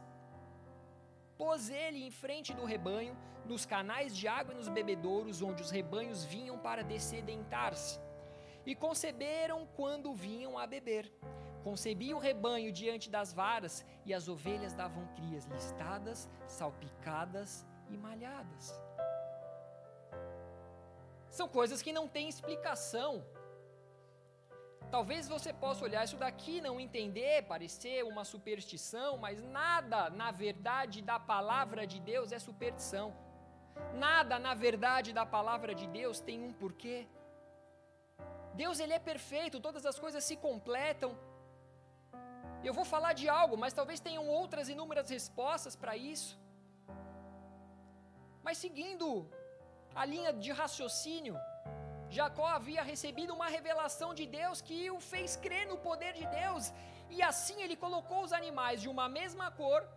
[1.37, 5.71] pôs ele em frente do rebanho, nos canais de água e nos bebedouros, onde os
[5.71, 7.99] rebanhos vinham para descedentar-se.
[8.65, 11.11] E conceberam quando vinham a beber.
[11.63, 18.79] Concebia o rebanho diante das varas, e as ovelhas davam crias listadas, salpicadas e malhadas.
[21.29, 23.25] São coisas que não têm explicação.
[24.91, 30.31] Talvez você possa olhar isso daqui e não entender, parecer uma superstição, mas nada na
[30.31, 33.13] verdade da palavra de Deus é superstição.
[33.93, 37.07] Nada na verdade da palavra de Deus tem um porquê.
[38.53, 41.11] Deus ele é perfeito, todas as coisas se completam.
[42.63, 46.39] Eu vou falar de algo, mas talvez tenham outras inúmeras respostas para isso.
[48.45, 49.07] Mas seguindo
[49.93, 51.35] a linha de raciocínio,
[52.09, 56.71] Jacó havia recebido uma revelação de Deus que o fez crer no poder de Deus,
[57.09, 59.87] e assim ele colocou os animais de uma mesma cor,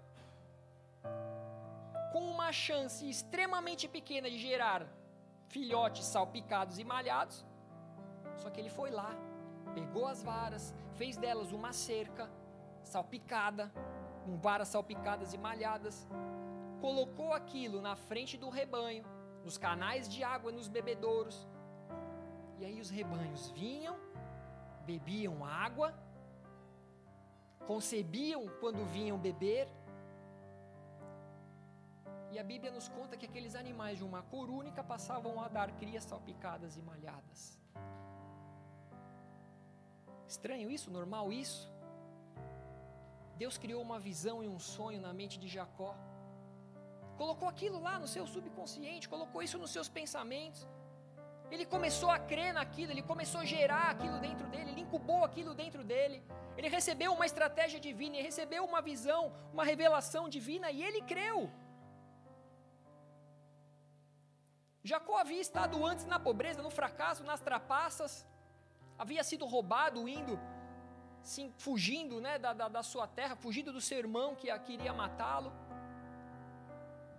[2.12, 4.86] com uma chance extremamente pequena de gerar
[5.48, 7.44] filhotes salpicados e malhados.
[8.36, 9.14] Só que ele foi lá,
[9.74, 12.30] pegou as varas, fez delas uma cerca
[12.82, 13.70] salpicada,
[14.24, 16.06] com varas salpicadas e malhadas,
[16.80, 19.04] colocou aquilo na frente do rebanho
[19.44, 21.46] nos canais de água, nos bebedouros.
[22.58, 23.96] E aí os rebanhos vinham,
[24.84, 25.88] bebiam água,
[27.66, 29.68] concebiam quando vinham beber.
[32.32, 35.70] E a Bíblia nos conta que aqueles animais de uma cor única passavam a dar
[35.80, 37.40] crias salpicadas e malhadas.
[40.26, 40.90] Estranho isso?
[40.90, 41.72] Normal isso?
[43.42, 45.94] Deus criou uma visão e um sonho na mente de Jacó
[47.20, 50.60] colocou aquilo lá no seu subconsciente, colocou isso nos seus pensamentos.
[51.50, 55.54] Ele começou a crer naquilo, ele começou a gerar aquilo dentro dele, ele incubou aquilo
[55.54, 56.22] dentro dele.
[56.56, 61.50] Ele recebeu uma estratégia divina, ele recebeu uma visão, uma revelação divina e ele creu.
[64.82, 68.26] Jacó havia estado antes na pobreza, no fracasso, nas trapaças,
[68.98, 70.38] havia sido roubado, indo,
[71.22, 75.52] sim, fugindo né, da, da, da sua terra, fugindo do seu irmão que queria matá-lo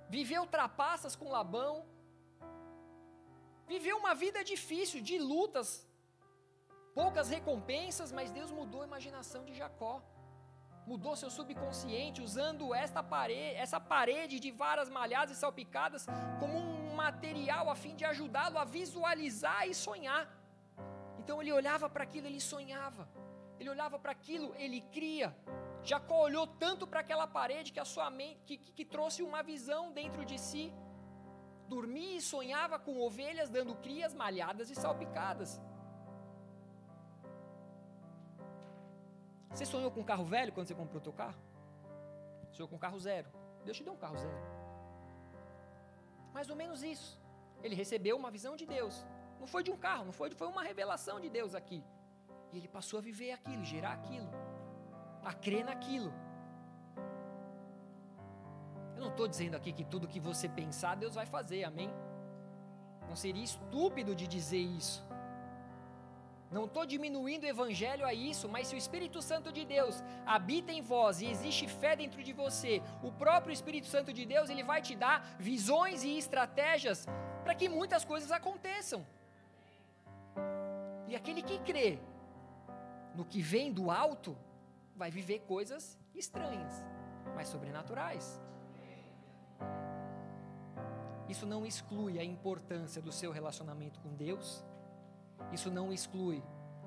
[0.10, 1.86] viveu trapaças com Labão,
[3.74, 5.68] viveu uma vida difícil, de lutas,
[7.00, 9.96] poucas recompensas, mas Deus mudou a imaginação de Jacó,
[10.92, 16.04] mudou seu subconsciente, usando esta parede, essa parede de varas malhadas e salpicadas
[16.42, 20.24] como um material a fim de ajudá-lo a visualizar e sonhar.
[21.20, 23.06] Então ele olhava para aquilo, ele sonhava.
[23.60, 25.30] Ele olhava para aquilo, ele cria.
[25.84, 29.42] Jacó olhou tanto para aquela parede que a sua mente que, que, que trouxe uma
[29.52, 30.66] visão dentro de si.
[31.74, 35.52] Dormia e sonhava com ovelhas dando crias malhadas e salpicadas.
[39.52, 41.40] Você sonhou com um carro velho quando você comprou o seu carro?
[42.52, 43.30] Sonhou com um carro zero.
[43.66, 44.42] Deus te deu um carro zero.
[46.34, 47.10] Mais ou menos isso.
[47.64, 49.06] Ele recebeu uma visão de Deus.
[49.40, 51.84] Não foi de um carro, não foi, foi uma revelação de Deus aqui.
[52.52, 54.30] E ele passou a viver aquilo, gerar aquilo,
[55.24, 56.12] a crer naquilo.
[59.00, 61.90] Eu não estou dizendo aqui que tudo que você pensar, Deus vai fazer, amém?
[63.08, 65.02] Não seria estúpido de dizer isso.
[66.52, 70.74] Não estou diminuindo o evangelho a isso, mas se o Espírito Santo de Deus habita
[70.74, 74.66] em vós e existe fé dentro de você, o próprio Espírito Santo de Deus, ele
[74.72, 77.08] vai te dar visões e estratégias
[77.46, 79.08] para que muitas coisas aconteçam.
[81.08, 81.98] E aquele que crê
[83.16, 84.38] no que vem do alto,
[84.94, 86.86] vai viver coisas estranhas,
[87.34, 88.28] mas sobrenaturais.
[91.30, 94.64] Isso não exclui a importância do seu relacionamento com Deus
[95.52, 96.44] isso não exclui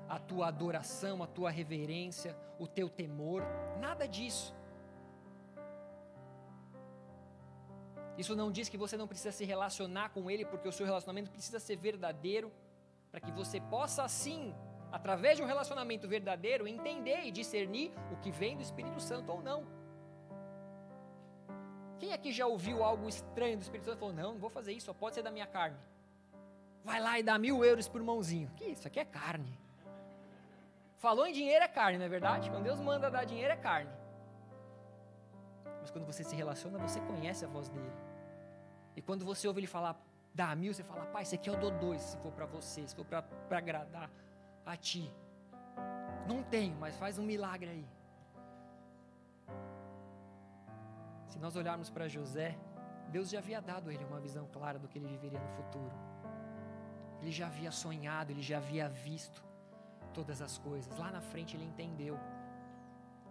[0.07, 3.43] a tua adoração, a tua reverência, o teu temor,
[3.79, 4.55] nada disso.
[8.17, 11.31] Isso não diz que você não precisa se relacionar com Ele, porque o seu relacionamento
[11.31, 12.51] precisa ser verdadeiro,
[13.09, 14.53] para que você possa, assim,
[14.91, 19.41] através de um relacionamento verdadeiro, entender e discernir o que vem do Espírito Santo ou
[19.41, 19.65] não.
[22.13, 24.85] Aqui já ouviu algo estranho do Espírito Santo e falou: Não, não vou fazer isso,
[24.85, 25.77] só pode ser da minha carne?
[26.83, 28.49] vai lá e dá mil euros por mãozinho.
[28.55, 29.57] Que isso aqui é carne.
[30.97, 32.49] Falou em dinheiro é carne, não é verdade?
[32.49, 33.91] Quando Deus manda dar dinheiro é carne.
[35.81, 37.91] Mas quando você se relaciona, você conhece a voz dele.
[38.95, 39.99] E quando você ouve ele falar,
[40.33, 42.95] dá mil, você fala, pai, isso aqui eu dou dois, se for para você, se
[42.95, 44.09] for para agradar
[44.65, 45.11] a ti.
[46.25, 47.85] Não tenho, mas faz um milagre aí.
[51.33, 52.55] Se nós olharmos para José,
[53.09, 55.91] Deus já havia dado a ele uma visão clara do que ele viveria no futuro.
[57.19, 59.43] Ele já havia sonhado, ele já havia visto
[60.13, 60.95] todas as coisas.
[60.95, 62.19] Lá na frente ele entendeu.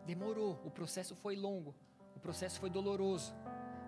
[0.05, 1.77] Demorou, o processo foi longo,
[2.17, 3.33] o processo foi doloroso,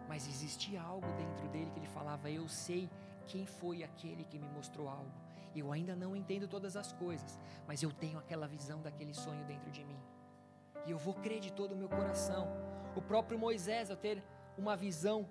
[0.08, 2.88] mas existia algo dentro dele que ele falava: Eu sei
[3.26, 5.10] quem foi aquele que me mostrou algo.
[5.56, 7.36] Eu ainda não entendo todas as coisas,
[7.66, 9.98] mas eu tenho aquela visão daquele sonho dentro de mim.
[10.86, 12.73] E eu vou crer de todo o meu coração.
[12.96, 14.22] O próprio Moisés, ao ter
[14.56, 15.28] uma visão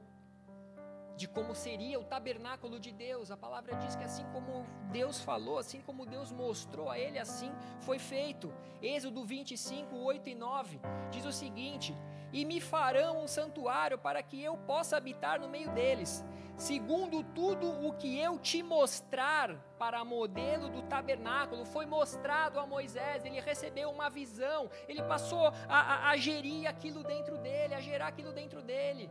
[1.15, 3.31] de como seria o tabernáculo de Deus.
[3.31, 7.51] A palavra diz que assim como Deus falou, assim como Deus mostrou a ele, assim
[7.81, 8.51] foi feito.
[8.81, 10.79] Êxodo 25, 8 e 9
[11.11, 11.95] diz o seguinte:
[12.31, 16.23] E me farão um santuário para que eu possa habitar no meio deles,
[16.57, 21.65] segundo tudo o que eu te mostrar para modelo do tabernáculo.
[21.65, 27.03] Foi mostrado a Moisés, ele recebeu uma visão, ele passou a, a, a gerir aquilo
[27.03, 29.09] dentro dele, a gerar aquilo dentro dele.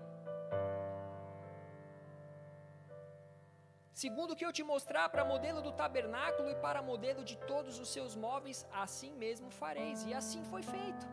[3.92, 7.78] Segundo o que eu te mostrar para modelo do tabernáculo e para modelo de todos
[7.78, 10.04] os seus móveis, assim mesmo fareis.
[10.04, 11.06] E assim foi feito.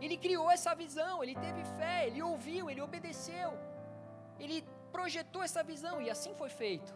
[0.00, 3.52] Ele criou essa visão, ele teve fé, ele ouviu, ele obedeceu.
[4.40, 4.64] Ele
[4.96, 6.92] projetou essa visão e assim foi feito.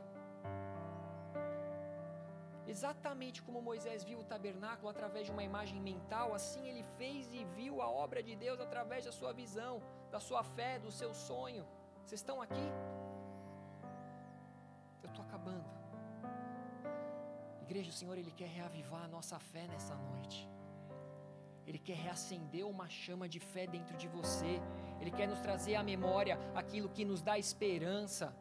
[2.75, 7.45] Exatamente como Moisés viu o tabernáculo através de uma imagem mental, assim ele fez e
[7.59, 9.81] viu a obra de Deus através da sua visão,
[10.11, 11.65] da sua fé, do seu sonho.
[12.05, 12.69] Vocês estão aqui?
[15.03, 15.65] Eu estou acabando.
[17.63, 20.49] Igreja, o Senhor, Ele quer reavivar a nossa fé nessa noite.
[21.67, 24.63] Ele quer reacender uma chama de fé dentro de você.
[25.01, 28.35] Ele quer nos trazer à memória aquilo que nos dá esperança.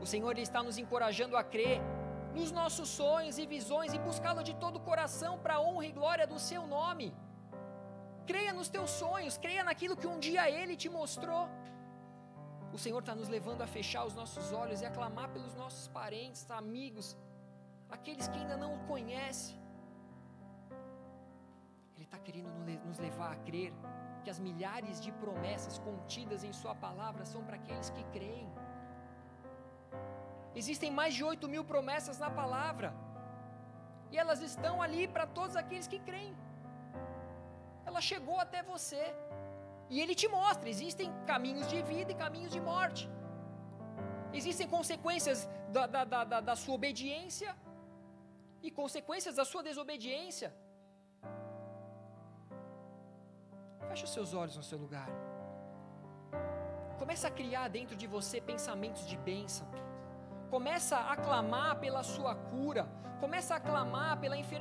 [0.00, 1.80] O Senhor está nos encorajando a crer
[2.34, 5.92] nos nossos sonhos e visões e buscá-lo de todo o coração para a honra e
[5.92, 7.14] glória do seu nome.
[8.26, 11.48] Creia nos teus sonhos, creia naquilo que um dia Ele te mostrou.
[12.72, 15.86] O Senhor está nos levando a fechar os nossos olhos e a clamar pelos nossos
[15.88, 17.16] parentes, amigos,
[17.88, 19.63] aqueles que ainda não o conhecem.
[21.94, 22.50] Ele está querendo
[22.88, 23.72] nos levar a crer
[24.22, 28.48] que as milhares de promessas contidas em Sua palavra são para aqueles que creem.
[30.60, 32.90] Existem mais de 8 mil promessas na palavra,
[34.10, 36.34] e elas estão ali para todos aqueles que creem.
[37.88, 39.02] Ela chegou até você.
[39.92, 43.04] E ele te mostra: existem caminhos de vida e caminhos de morte.
[44.32, 47.50] Existem consequências da, da, da, da sua obediência
[48.62, 50.48] e consequências da sua desobediência.
[53.88, 55.08] Feche os seus olhos no seu lugar.
[56.98, 59.66] Começa a criar dentro de você pensamentos de bênção.
[60.50, 62.88] Começa a clamar pela sua cura.
[63.20, 64.44] Começa a clamar pela enfermidade